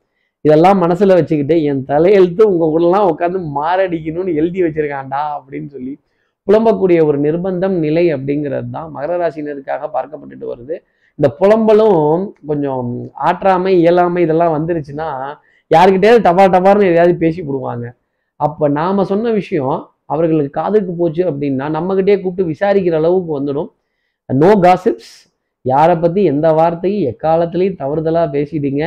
இதெல்லாம் 0.44 0.80
மனசுல 0.84 1.14
வச்சுக்கிட்டு 1.18 1.56
என் 1.68 1.84
தலையெழுத்து 1.90 2.42
உங்க 2.52 2.64
கூடலாம் 2.72 3.08
உட்காந்து 3.12 3.38
மாரடிக்கணும்னு 3.58 4.32
எழுதி 4.40 4.60
வச்சிருக்கான்டா 4.64 5.22
அப்படின்னு 5.36 5.68
சொல்லி 5.76 5.94
புலம்பக்கூடிய 6.48 6.98
ஒரு 7.08 7.18
நிர்பந்தம் 7.26 7.76
நிலை 7.84 8.04
அப்படிங்கிறது 8.14 8.68
தான் 8.74 8.88
மகர 8.96 9.12
ராசினருக்காக 9.20 9.88
பார்க்கப்பட்டுட்டு 9.94 10.46
வருது. 10.52 10.74
இந்த 11.18 11.28
புலம்பலும் 11.38 12.24
கொஞ்சம் 12.50 12.88
ஆற்றாமை 13.28 13.72
இயலாமை 13.82 14.22
இதெல்லாம் 14.26 14.54
வந்துருச்சுன்னா 14.56 15.08
யாருக்கிட்டேயாவது 15.70 16.24
டபா 16.26 16.44
டபார்னு 16.54 16.90
எதையாவது 16.90 17.14
பேசி 17.22 17.40
விடுவாங்க. 17.46 17.86
அப்போ 18.40 18.64
நாம் 18.78 19.08
சொன்ன 19.12 19.32
விஷயம் 19.40 19.78
அவர்களுக்கு 20.12 20.52
காதுக்கு 20.60 20.92
போச்சு 21.00 21.22
அப்படின்னா 21.30 21.66
நம்மக்கிட்டே 21.76 22.16
கூப்பிட்டு 22.22 22.50
விசாரிக்கிற 22.52 22.96
அளவுக்கு 23.00 23.30
வந்துடும். 23.38 23.70
நோ 24.30 24.50
காசிப்ஸ் 24.64 25.14
யாரை 25.64 25.94
பற்றி 26.02 26.20
எந்த 26.32 26.46
வார்த்தையும் 26.58 27.06
எக்காலத்துலேயும் 27.12 27.80
தவறுதலாக 27.82 28.28
பேசிட்டீங்க. 28.36 28.84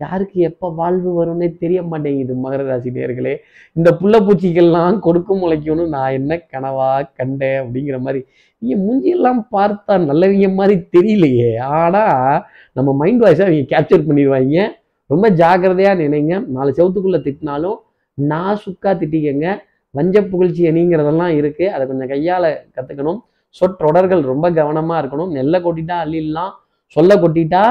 யாருக்கு 0.00 0.38
எப்போ 0.48 0.66
வாழ்வு 0.80 1.10
வரும்னே 1.18 1.46
தெரிய 1.62 1.78
மாட்டேங்குது 1.90 2.34
மகர 2.42 2.64
ராசி 2.66 2.90
நேர்களே 2.96 3.32
இந்த 3.76 3.88
புள்ள 4.00 4.16
பூச்சிகள்லாம் 4.26 4.98
கொடுக்கும் 5.06 5.40
முளைக்கணும் 5.42 5.90
நான் 5.94 6.16
என்ன 6.18 6.32
கனவா 6.52 6.90
கண்டேன் 7.18 7.58
அப்படிங்கிற 7.62 7.96
மாதிரி. 8.04 8.20
நீங்கள் 8.62 8.80
மூஞ்சியெல்லாம் 8.84 9.40
பார்த்தா 9.54 9.94
நல்லவங்க 10.10 10.50
மாதிரி 10.60 10.76
தெரியலையே. 10.96 11.50
ஆனால் 11.80 12.36
நம்ம 12.76 12.94
மைண்ட் 13.00 13.24
வாய்ஸை 13.24 13.44
அவங்க 13.46 13.66
கேப்சர் 13.72 14.06
பண்ணிடுவாங்க. 14.10 14.68
ரொம்ப 15.10 15.26
ஜாக்கிரதையாக 15.40 16.00
நினைங்க. 16.04 16.34
நாலு 16.58 16.70
செவத்துக்குள்ளே 16.78 17.20
திட்டினாலும் 17.26 17.78
நான் 18.18 18.62
சுக்கா 18.66 18.92
திட்டிக்கங்க. 19.02 19.48
வஞ்ச 19.94 20.16
புகழ்ச்சி 20.30 20.62
அணிங்கிறதெல்லாம் 20.70 21.34
இருக்குது 21.40 21.72
அதை 21.74 21.82
கொஞ்சம் 21.90 22.12
கையால் 22.14 22.50
கற்றுக்கணும் 22.76 23.20
சொற்றொடர்கள் 23.56 24.24
ரொம்ப 24.32 24.46
கவனமாக 24.62 25.00
இருக்கணும். 25.02 25.34
நெல்லை 25.36 25.58
கொட்டிட்டா 25.66 25.98
அள்ளிடலாம். 26.06 26.54
சொல்ல 26.96 27.12
கொட்டிட்டா 27.22 27.62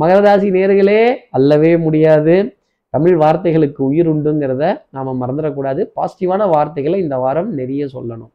மகரராசி 0.00 0.48
நேர்களே 0.56 1.00
அல்லவே 1.36 1.72
முடியாது. 1.86 2.34
தமிழ் 2.94 3.16
வார்த்தைகளுக்கு 3.22 3.80
உயிர் 3.88 4.08
உண்டுங்கிறத 4.12 4.64
நாம் 4.96 5.20
மறந்துடக்கூடாது. 5.22 5.82
பாசிட்டிவான 5.96 6.46
வார்த்தைகளை 6.54 6.98
இந்த 7.04 7.16
வாரம் 7.24 7.50
நிறைய 7.60 7.82
சொல்லணும். 7.94 8.32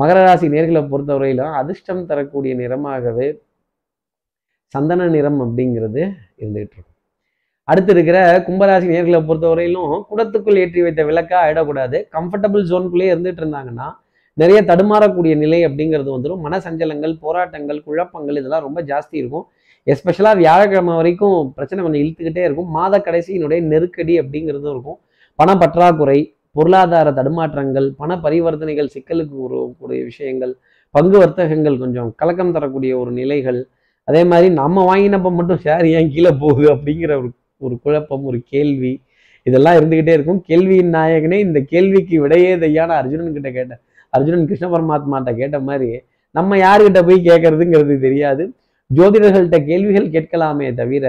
மகர 0.00 0.18
ராசி 0.26 0.46
நேர்களை 0.54 0.82
பொறுத்தவரையிலும் 0.92 1.54
அதிர்ஷ்டம் 1.60 2.02
தரக்கூடிய 2.10 2.54
நிறமாகவே 2.60 3.28
சந்தன 4.74 5.06
நிறம் 5.14 5.38
அப்படிங்கிறது 5.44 6.02
இருந்துகிட்டு 6.42 6.74
இருக்கும். 6.76 6.96
அடுத்து 7.68 7.92
இருக்கிற 7.94 8.18
கும்பராசி 8.46 8.86
நேர்களை 8.94 9.20
பொறுத்தவரையிலும் 9.28 9.92
குடத்துக்குள் 10.10 10.60
ஏற்றி 10.62 10.80
வைத்த 10.86 11.04
விளக்கா 11.10 11.38
ஆயிடக்கூடாது. 11.44 11.98
கம்ஃபர்டபுள் 12.16 12.68
ஜோனுக்குள்ளேயே 12.70 13.12
இருந்துட்டு 13.14 13.42
இருந்தாங்கன்னா 13.42 13.86
நிறைய 14.42 14.58
தடுமாறக்கூடிய 14.70 15.34
நிலை 15.42 15.60
அப்படிங்கிறது 15.66 16.10
வந்துடும் 16.14 16.42
மனசஞ்சலங்கள் 16.46 17.14
போராட்டங்கள் 17.24 17.78
குழப்பங்கள் 17.86 18.38
இதெல்லாம் 18.40 18.66
ரொம்ப 18.66 18.80
ஜாஸ்தி 18.90 19.16
இருக்கும். 19.22 19.46
எஸ்பெஷலாக 19.86 20.36
வியாழக்கிழமை 20.36 20.94
வரைக்கும் 20.94 21.52
பிரச்சனை 21.54 21.80
கொஞ்சம் 21.84 22.02
இழுத்துக்கிட்டே 22.02 22.42
இருக்கும். 22.46 22.70
மாத 22.76 23.02
கடைசியினுடைய 23.06 23.60
நெருக்கடி 23.72 24.14
அப்படிங்கிறதும் 24.20 24.72
இருக்கும். 24.74 24.98
பண 25.34 25.50
பற்றாக்குறை 25.56 26.18
பொருளாதார 26.50 27.08
தடுமாற்றங்கள் 27.10 27.86
பண 28.00 28.10
பரிவர்த்தனைகள் 28.16 28.92
சிக்கலுக்கு 28.94 29.36
உருவக்கூடிய 29.46 30.00
விஷயங்கள் 30.04 30.52
பங்கு 30.94 31.16
வர்த்தகங்கள் 31.18 31.78
கொஞ்சம் 31.78 32.10
கலக்கம் 32.16 32.52
தரக்கூடிய 32.52 32.92
ஒரு 32.98 33.10
நிலைகள். 33.10 33.60
அதே 34.08 34.24
மாதிரி 34.24 34.48
நம்ம 34.60 34.84
வாங்கினப்ப 34.90 35.30
மட்டும் 35.38 35.60
ஷேர் 35.64 35.86
ஏன் 35.98 36.10
கீழே 36.14 36.32
போகுது 36.42 36.68
அப்படிங்கிற 36.74 37.12
ஒரு 37.20 37.30
ஒரு 37.58 37.74
குழப்பம் 37.84 38.24
ஒரு 38.24 38.38
கேள்வி. 38.52 38.92
இதெல்லாம் 39.46 39.76
இருந்துகிட்டே 39.78 40.12
இருக்கும். 40.16 40.40
கேள்வியின் 40.48 40.92
நாயகனே 40.94 41.38
இந்த 41.46 41.58
கேள்விக்கு 41.72 42.16
விடையே 42.24 42.52
தையான 42.62 42.94
அர்ஜுனன் 43.00 43.34
கிட்ட 43.36 43.50
கேட்ட 43.50 43.74
அர்ஜுனன் 44.12 44.46
கிருஷ்ண 44.46 44.66
பரமாத்மாட்ட 44.68 45.30
கேட்ட 45.36 45.56
மாதிரி 45.60 45.90
நம்ம 46.34 46.56
யாருக்கிட்ட 46.56 47.00
போய் 47.08 47.26
கேட்கறதுங்கிறது 47.28 47.94
தெரியாது. 48.06 48.44
ஜோதிடர்கள்ட்ட 48.90 49.56
கேள்விகள் 49.68 50.12
கேட்கலாமே 50.14 50.66
தவிர 50.80 51.04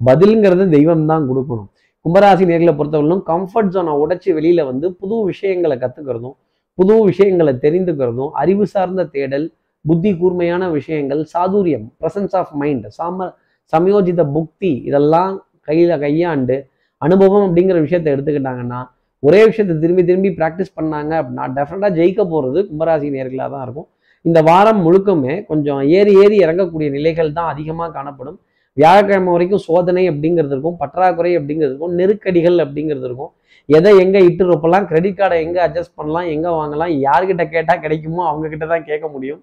பதிலுங்கிறது 0.00 0.64
தெய்வம் 0.76 1.04
தான் 1.10 1.26
கொடுக்கணும். 1.28 1.68
கும்பராசி 2.04 2.44
நேர்களை 2.50 2.72
பொறுத்தவரையிலும் 2.78 3.22
கம்ஃபர்ட் 3.30 3.70
ஜோனை 3.74 3.92
உடைச்சி 4.04 4.30
வெளியில 4.38 4.64
வந்து 4.70 4.86
புது 5.00 5.18
விஷயங்களை 5.28 5.76
கத்துக்கிறதும் 5.82 6.34
புது 6.78 6.94
விஷயங்களை 7.10 7.52
தெரிந்துக்கிறதும் 7.64 8.32
அறிவு 8.42 8.64
சார்ந்த 8.72 9.04
தேடல் 9.14 9.46
புத்தி 9.84 10.10
கூர்மையான 10.20 10.68
விஷயங்கள் 10.78 11.22
சாதுரியம் 11.32 11.86
பிரசன்ஸ் 12.00 12.34
ஆஃப் 12.40 12.52
மைண்ட் 12.60 12.86
சாம 12.98 13.28
சமயோஜித 13.72 14.22
புக்தி 14.36 14.72
இதெல்லாம் 14.88 15.34
கையில 15.68 15.92
கையாண்டு 16.04 16.56
அனுபவம் 17.02 17.44
அப்படிங்கிற 17.46 17.78
விஷயத்த 17.86 18.08
எடுத்துக்கிட்டாங்கன்னா 18.14 18.80
ஒரே 19.22 19.40
விஷயத்தை 19.50 19.74
திரும்பி 19.82 20.02
திரும்பி 20.08 20.30
ப்ராக்டிஸ் 20.38 20.76
பண்ணாங்க 20.78 21.12
அப்படின்னா 21.20 21.44
டெஃபினட்டாக 21.56 21.92
ஜெயிக்க 21.98 22.22
போகிறது 22.32 22.60
கும்பராசி 22.68 23.08
நேர்களாக 23.16 23.48
தான் 23.54 23.64
இருக்கும். 23.66 23.88
இந்த 24.24 24.38
வாரம் 24.48 24.80
முழுக்கமே 24.86 25.34
கொஞ்சம் 25.50 25.80
ஏறி 25.96 26.12
ஏறி 26.24 26.36
இறங்கக்கூடிய 26.44 26.88
நிலைகள் 26.96 27.34
தான் 27.38 27.48
அதிகமாக 27.52 27.88
காணப்படும். 27.96 28.38
வியாழக்கிழமை 28.76 29.32
வரைக்கும் 29.34 29.62
சோதனை 29.66 30.04
அப்படிங்கிறது 30.10 30.54
இருக்கும் 30.54 30.78
பற்றாக்குறை 30.82 31.32
அப்படிங்கிறது 31.38 31.72
இருக்கும் 31.72 31.94
நெருக்கடிகள் 31.98 32.56
அப்படிங்கிறது 32.64 33.06
இருக்கும். 33.08 33.32
எதை 33.68 33.90
எங்கே 34.04 34.20
இட்டு 34.28 34.44
ரொப்பலாம் 34.52 34.86
கிரெடிட் 34.90 35.18
கார்டை 35.20 35.36
எங்கே 35.44 35.60
அட்ஜஸ்ட் 35.66 35.96
பண்ணலாம் 35.98 36.28
எங்கே 36.34 36.50
வாங்கலாம் 36.58 36.92
யார்கிட்ட 37.06 37.44
கேட்டால் 37.54 37.82
கிடைக்குமோ 37.84 38.22
அவங்கக்கிட்ட 38.30 38.66
தான் 38.72 38.86
கேட்க 38.88 39.06
முடியும். 39.14 39.40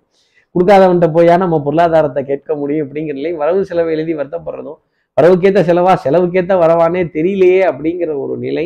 கொடுக்காதவன்கிட்ட 0.56 1.10
போயா 1.18 1.36
நம்ம 1.44 1.60
பொருளாதாரத்தை 1.68 2.22
கேட்க 2.32 2.56
முடியும் 2.62 2.86
அப்படிங்கிற 2.86 3.16
நிலை 3.20 3.32
வரவு 3.42 3.62
செலவு 3.70 3.94
எழுதி 3.96 4.14
வருத்தப்படுறதும் 4.20 4.80
வரவுக்கேற்ற 5.18 5.62
செலவா 5.70 5.94
செலவுக்கேற்ற 6.06 6.54
வரவானே 6.64 7.02
தெரியலையே 7.16 7.62
அப்படிங்கிற 7.70 8.12
ஒரு 8.24 8.36
நிலை 8.46 8.66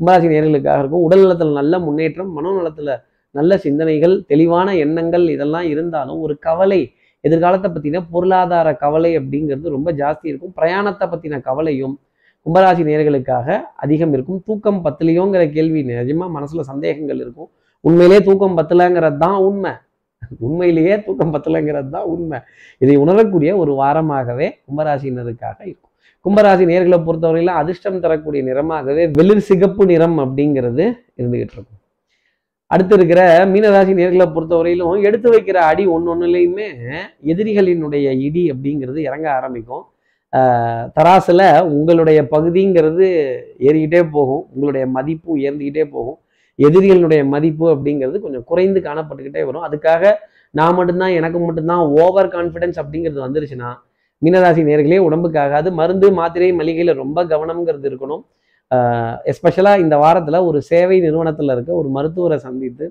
கும்பராசி 0.00 0.26
நேர்களுக்காக 0.32 0.80
இருக்கும். 0.82 1.04
உடல் 1.06 1.22
நலத்தில் 1.24 1.58
நல்ல 1.58 1.74
முன்னேற்றம் 1.84 2.32
மனோநலத்தில் 2.36 2.92
நல்ல 3.38 3.58
சிந்தனைகள் 3.64 4.14
தெளிவான 4.30 4.68
எண்ணங்கள் 4.84 5.24
இதெல்லாம் 5.34 5.66
இருந்தாலும் 5.72 6.20
ஒரு 6.26 6.34
கவலை 6.46 6.80
எதிர்காலத்தை 7.24 7.68
பற்றின 7.74 8.02
பொருளாதார 8.14 8.68
கவலை 8.82 9.10
அப்படிங்கிறது 9.20 9.72
ரொம்ப 9.76 9.88
ஜாஸ்தி 10.00 10.26
இருக்கும். 10.32 10.52
பிரயாணத்தை 10.58 11.06
பற்றின 11.12 11.40
கவலையும் 11.48 11.94
கும்பராசி 12.46 12.82
நேர்களுக்காக 12.88 13.56
அதிகம் 13.84 14.12
இருக்கும். 14.16 14.40
தூக்கம் 14.48 14.82
பத்தலையோங்கிற 14.84 15.44
கேள்வி 15.56 15.80
நிஜமாக 15.88 16.30
மனசில் 16.36 16.68
சந்தேகங்கள் 16.70 17.20
இருக்கும். 17.24 17.48
உண்மையிலே 17.84 18.18
தூக்கம் 18.28 18.56
பத்தலைங்கிறது 18.58 19.18
தான் 19.24 19.38
உண்மை. 19.48 19.72
உண்மையிலேயே 20.46 20.94
தூக்கம் 21.06 21.32
பத்தலைங்கிறது 21.34 21.90
தான் 21.96 22.06
உண்மை. 22.12 22.38
இதை 22.82 22.94
உணரக்கூடிய 23.04 23.50
ஒரு 23.62 23.72
வாரமாகவே 23.80 24.46
கும்பராசினருக்காக 24.66 25.58
இருக்கும். 25.70 25.92
கும்பராசி 26.24 26.64
நேர்களை 26.70 26.98
பொறுத்தவரையில 27.08 27.52
அதிர்ஷ்டம் 27.62 28.00
தரக்கூடிய 28.04 28.42
நிறமாகவே 28.50 29.02
வெளிர் 29.18 29.42
சிகப்பு 29.50 29.82
நிறம் 29.92 30.16
அப்படிங்கிறது 30.24 30.84
இருந்துகிட்டு 31.18 31.54
இருக்கும். 31.56 31.80
அடுத்து 32.72 32.94
இருக்கிற 32.98 33.20
மீனராசி 33.46 33.92
நேர்களை 33.98 34.26
பொறுத்தவரையிலும் 34.36 35.02
எடுத்து 35.08 35.28
வைக்கிற 35.32 35.58
அடி 35.70 35.84
ஒன்று 35.94 36.08
ஒன்றுலையுமே 36.12 36.66
எதிரிகளினுடைய 37.32 38.06
இடி 38.26 38.42
அப்படிங்கிறது 38.52 38.98
இறங்க 39.08 39.26
ஆரம்பிக்கும். 39.38 39.84
தராசில் 40.96 41.44
உங்களுடைய 41.74 42.20
பகுதிங்கிறது 42.32 43.06
ஏறிக்கிட்டே 43.68 44.00
போகும். 44.16 44.42
உங்களுடைய 44.54 44.86
மதிப்பு 44.96 45.28
உயர்ந்துக்கிட்டே 45.36 45.84
போகும். 45.94 46.18
எதிரிகளினுடைய 46.58 47.22
மதிப்பு 47.34 47.66
அப்படிங்கிறது 47.74 48.18
கொஞ்சம் 48.24 48.46
குறைந்து 48.50 48.80
காணப்பட்டுக்கிட்டே 48.80 49.42
வரும். 49.48 49.66
அதுக்காக 49.68 50.12
நான் 50.58 50.76
மட்டும்தான் 50.78 51.16
எனக்கு 51.20 51.38
மட்டும்தான் 51.38 51.84
ஓவர் 52.02 52.32
கான்ஃபிடன்ஸ் 52.36 52.80
அப்படிங்கிறது 52.82 53.26
வந்துருச்சுன்னா 53.26 53.70
மீனராசி 54.22 54.62
நேர்களே 54.68 54.98
உடம்புக்காகாது 55.08 55.68
மருந்து 55.80 56.08
மாத்திரை 56.18 56.52
மளிகையில் 56.60 57.00
ரொம்ப 57.02 57.24
கவனம்ங்கிறது 57.32 57.88
இருக்கணும். 57.90 58.22
எஸ்பெஷலாக 59.30 59.82
இந்த 59.84 59.96
வாரத்தில் 60.04 60.46
ஒரு 60.48 60.58
சேவை 60.70 60.96
நிறுவனத்தில் 61.06 61.54
இருக்க 61.56 61.72
ஒரு 61.80 61.88
மருத்துவரை 61.96 62.38
சந்தித்து 62.46 62.86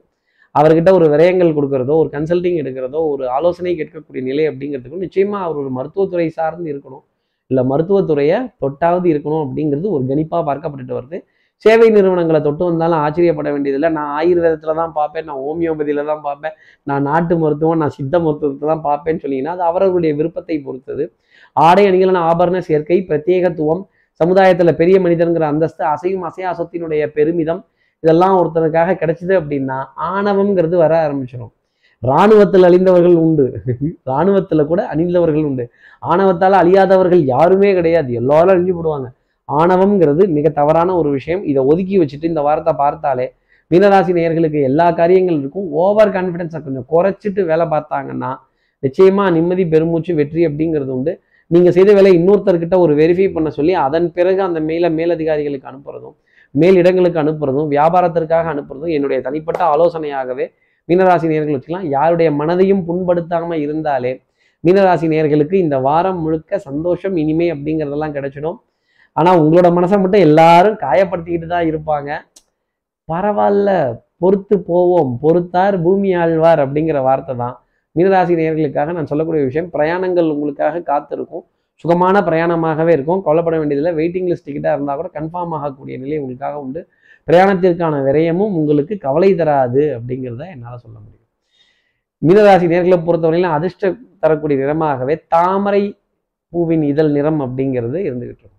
அவர்கிட்ட 0.55 0.89
ஒரு 0.97 1.05
விரயங்கள் 1.13 1.55
கொடுக்கறதோ 1.57 1.95
ஒரு 2.01 2.09
கன்சல்டிங் 2.13 2.59
எடுக்கிறதோ 2.61 2.99
ஒரு 3.13 3.23
ஆலோசனை 3.38 3.71
கேட்கக்கூடிய 3.79 4.21
நிலை 4.29 4.43
அப்படிங்கிறதுக்கும் 4.49 5.05
நிச்சயமாக 5.05 5.45
அவர் 5.47 5.61
ஒரு 5.63 5.71
மருத்துவத்துறை 5.77 6.27
சார்ந்து 6.38 6.69
இருக்கணும். 6.73 7.03
இல்லை 7.51 7.63
மருத்துவத்துறையை 7.71 8.38
தொட்டாவது 8.63 9.07
இருக்கணும் 9.13 9.43
அப்படிங்கிறது 9.45 9.88
ஒரு 9.95 10.03
கணிப்பாக 10.11 10.43
பார்க்கப்பட்டுட்டு 10.49 10.95
வருது. 10.99 11.17
சேவை 11.65 11.88
நிறுவனங்களை 11.95 12.39
தொட்டு 12.45 12.63
வந்தாலும் 12.69 13.01
ஆச்சரியப்பட 13.03 13.49
வேண்டியதில்லை. 13.55 13.89
நான் 13.97 14.09
ஆயுர்வேதத்தில் 14.19 14.79
தான் 14.81 14.93
பார்ப்பேன் 14.99 15.27
நான் 15.29 15.41
ஹோமியோபதியில் 15.45 16.09
தான் 16.11 16.23
பார்ப்பேன் 16.27 16.55
நான் 16.88 17.05
நாட்டு 17.09 17.35
மருத்துவம் 17.43 17.81
நான் 17.83 17.95
சித்த 17.97 18.15
மருத்துவத்தை 18.25 18.67
தான் 18.71 18.83
பார்ப்பேன்னு 18.89 19.23
சொன்னீங்கன்னா 19.23 19.53
அது 19.57 19.63
அவர்களுடைய 19.69 20.13
விருப்பத்தை 20.19 20.57
பொறுத்தது. 20.67 21.05
ஆடை 21.55 21.85
அணிகளான 21.89 22.23
ஆபரண 22.31 22.59
சேர்க்கை 22.69 22.99
பிரத்யேகத்துவம் 23.11 23.83
சமுதாயத்தில் 24.19 24.78
பெரிய 24.82 24.97
மனிதனுங்கிற 24.99 25.45
அந்தஸ்து 25.51 25.84
அசையும் 25.93 26.25
அசையாசத்தினுடைய 26.30 27.06
பெருமிதம் 27.17 27.62
இதெல்லாம் 28.04 28.38
ஒருத்தனுக்காக 28.39 28.97
கிடைச்சிது 29.01 29.34
அப்படின்னா 29.41 29.78
ஆணவம்ங்கிறது 30.13 30.75
வர 30.84 30.93
ஆரம்பிச்சிடும் 31.06 31.54
இராணுவத்தில் 32.04 32.65
அழிந்தவர்கள் 32.67 33.15
உண்டு. 33.25 33.45
இராணுவத்தில் 34.10 34.69
கூட 34.71 34.82
அணிந்தவர்கள் 34.93 35.45
உண்டு. 35.49 35.63
ஆணவத்தால் 36.01 36.58
அழியாதவர்கள் 36.62 37.21
யாருமே 37.34 37.69
கிடையாது. 37.73 38.10
எல்லாரும் 38.13 38.54
அழிஞ்சு 38.54 38.73
போடுவாங்க. 38.78 39.08
ஆணவம்ங்கிறது 39.49 40.23
மிக 40.38 40.49
தவறான 40.49 40.89
ஒரு 40.95 41.10
விஷயம். 41.10 41.43
இதை 41.43 41.62
ஒதுக்கி 41.71 41.95
வச்சுட்டு 42.01 42.32
இந்த 42.34 42.41
வாரத்தை 42.41 42.73
பார்த்தாலே 42.84 43.25
மீனராசி 43.71 44.12
நேயர்களுக்கு 44.17 44.60
எல்லா 44.69 44.88
காரியங்கள் 44.99 45.39
இருக்கும். 45.41 45.67
ஓவர் 45.84 46.13
கான்ஃபிடென்ஸை 46.15 46.60
கொஞ்சம் 46.63 46.88
குறைச்சிட்டு 46.93 47.43
வேலை 47.51 47.65
பார்த்தாங்கன்னா 47.75 48.32
நிச்சயமாக 48.84 49.30
நிம்மதி 49.38 49.63
பெருமூச்சு 49.73 50.12
வெற்றி 50.15 50.41
அப்படிங்கிறது 50.47 50.91
உண்டு. 50.97 51.13
நீங்கள் 51.51 51.75
செய்த 51.77 51.91
வேலை 51.97 52.12
இன்னொருத்தர்கிட்ட 52.17 52.75
ஒரு 52.84 52.93
வெரிஃபை 52.99 53.25
பண்ண 53.34 53.49
சொல்லி 53.58 53.73
அதன் 53.86 54.08
பிறகு 54.17 54.41
அந்த 54.45 54.60
மேல 54.69 54.89
மேலதிகாரிகளுக்கு 54.99 55.69
அனுப்புறதும் 55.71 56.15
மேல் 56.55 56.77
இடங்களுக்கு 56.81 57.19
அனுப்புறதும் 57.23 57.67
வியாபாரத்திற்காக 57.73 58.49
அனுப்புறதும் 58.53 58.93
என்னுடைய 58.97 59.19
தனிப்பட்ட 59.27 59.62
ஆலோசனையாகவே 59.73 60.45
மீனராசி 60.89 61.27
நேர்கள் 61.31 61.55
வச்சுக்கலாம். 61.55 61.89
யாருடைய 61.95 62.29
மனதையும் 62.39 62.81
புண்படுத்தாமல் 62.88 63.62
இருந்தாலே 63.65 64.13
மீனராசி 64.63 65.08
நேர்களுக்கு 65.13 65.55
இந்த 65.65 65.75
வாரம் 65.88 66.21
முழுக்க 66.25 66.60
சந்தோஷம் 66.67 67.15
இனிமை 67.23 67.47
அப்படிங்கிறதெல்லாம் 67.53 68.15
கிடைச்சிடும். 68.17 68.58
ஆனால் 69.17 69.39
உங்களோட 69.41 69.67
மனசை 69.77 69.97
மட்டும் 70.03 70.25
எல்லாரும் 70.27 70.77
காயப்படுத்திக்கிட்டு 70.86 71.49
தான் 71.53 71.67
இருப்பாங்க. 71.71 72.10
பரவாயில்ல 73.10 73.69
பொறுத்து 74.23 74.55
போவோம். 74.71 75.12
பொறுத்தார் 75.23 75.75
பூமி 75.86 76.10
ஆழ்வார் 76.21 76.63
அப்படிங்கிற 76.65 76.99
வார்த்தை 77.10 77.36
தான். 77.43 77.55
மீனராசி 77.95 78.34
நேர்களுக்காக 78.36 78.91
நான் 78.91 79.05
சொல்லக்கூடிய 79.05 79.45
விஷயம் 79.45 79.69
பிரயாணங்கள் 79.73 80.31
உங்களுக்காக 80.34 80.81
காத்திருக்கும். 80.81 81.45
சுகமான 81.75 82.21
பிரயாணமாகவே 82.21 82.88
இருக்கும். 82.88 83.21
கவலைப்பட 83.21 83.58
வேண்டியதில்லை. 83.58 83.93
வெயிட்டிங் 83.93 84.27
லிஸ்ட் 84.31 84.47
டிக்கெட்டாக 84.47 84.73
இருந்தால் 84.73 84.95
கூட 84.95 85.10
கன்ஃபார்ம் 85.19 85.53
ஆகக்கூடிய 85.58 85.97
நிலை 85.97 86.17
உங்களுக்காக 86.17 86.60
உண்டு. 86.60 86.88
பிரயாணத்திற்கான 87.27 88.01
விரயமும் 88.03 88.55
உங்களுக்கு 88.55 88.97
கவலை 88.97 89.36
தராது 89.36 89.99
அப்படிங்கிறத 89.99 90.47
என்னால் 90.47 90.77
சொல்ல 90.77 90.99
முடியும். 90.99 91.27
மீனராசி 92.21 92.65
நேர்களை 92.73 92.97
பொறுத்தவரையிலும் 93.08 93.55
அதிர்ஷ்ட 93.58 93.95
தரக்கூடிய 94.19 94.65
நிறமாகவே 94.65 95.15
தாமரை 95.27 95.97
பூவின் 96.49 96.81
இதழ் 96.81 97.12
நிறம் 97.12 97.39
அப்படிங்கிறது 97.39 97.99
இருந்துகிட்டு 98.08 98.43
இருக்கும். 98.43 98.51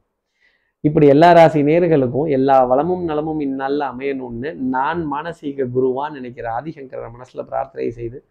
இப்படி 0.80 1.06
எல்லா 1.06 1.32
ராசி 1.32 1.62
நேர்களுக்கும் 1.62 2.28
எல்லா 2.28 2.64
வளமும் 2.64 3.04
நலமும் 3.04 3.40
இந்நாளில் 3.40 3.80
அமையணும்னு 3.80 4.54
நான் 4.54 5.12
மானசீக 5.12 5.68
குருவான்னு 5.74 6.10
நினைக்கிற 6.10 6.60
ஆதிசங்கர 6.60 7.08
மனசுல 7.16 7.42
பிரார்த்தனை 7.42 7.90
செய்து 7.90 8.24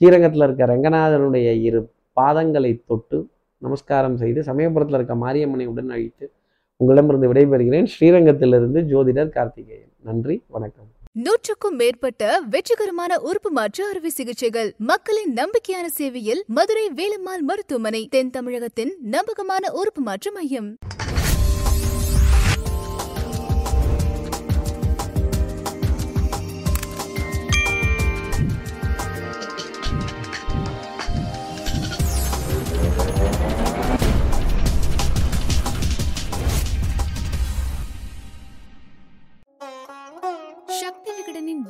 ஸ்ரீரங்கத்தில் 0.00 0.44
இருக்க 0.44 0.64
ரங்கநாதனுடைய 0.70 1.48
இரு 1.68 1.78
பாதங்களை 2.16 2.70
தொட்டு 2.90 3.18
நமஸ்காரம் 3.62 4.18
செய்து 4.20 4.40
சமயபுரத்தில் 4.48 4.96
இருக்க 4.98 5.14
மாரியம்மனை 5.22 5.64
உடன் 5.72 5.90
அழித்து 5.94 6.26
உங்களிடமிருந்து 6.80 7.30
விடைபெறுகிறேன். 7.30 7.88
ஸ்ரீரங்கத்திலிருந்து 7.94 8.80
ஜோதிடர் 8.92 9.32
கார்த்திகேயன். 9.36 9.90
நன்றி 10.08 10.36
வணக்கம். 10.56 10.88
நூற்றுக்கும் 11.24 11.76
மேற்பட்ட 11.80 12.22
வெற்றிகரமான 12.54 13.12
உறுப்பு 13.28 13.50
மாற்று 13.58 13.82
அறுவை 13.90 14.12
சிகிச்சைகள் 14.18 14.70
மக்களின் 14.90 15.32
நம்பிக்கையான 15.40 15.86
சேவையில் 15.98 16.44
மதுரை 16.58 16.86
வேலம்மாள் 17.00 17.44
மருத்துவமனை 17.50 18.02
தென் 18.14 18.30
தமிழகத்தின் 18.30 18.94
நம்பகமான 19.16 19.72
உறுப்பு 19.80 20.02
மாற்று 20.10 20.32
மையம். 20.38 20.70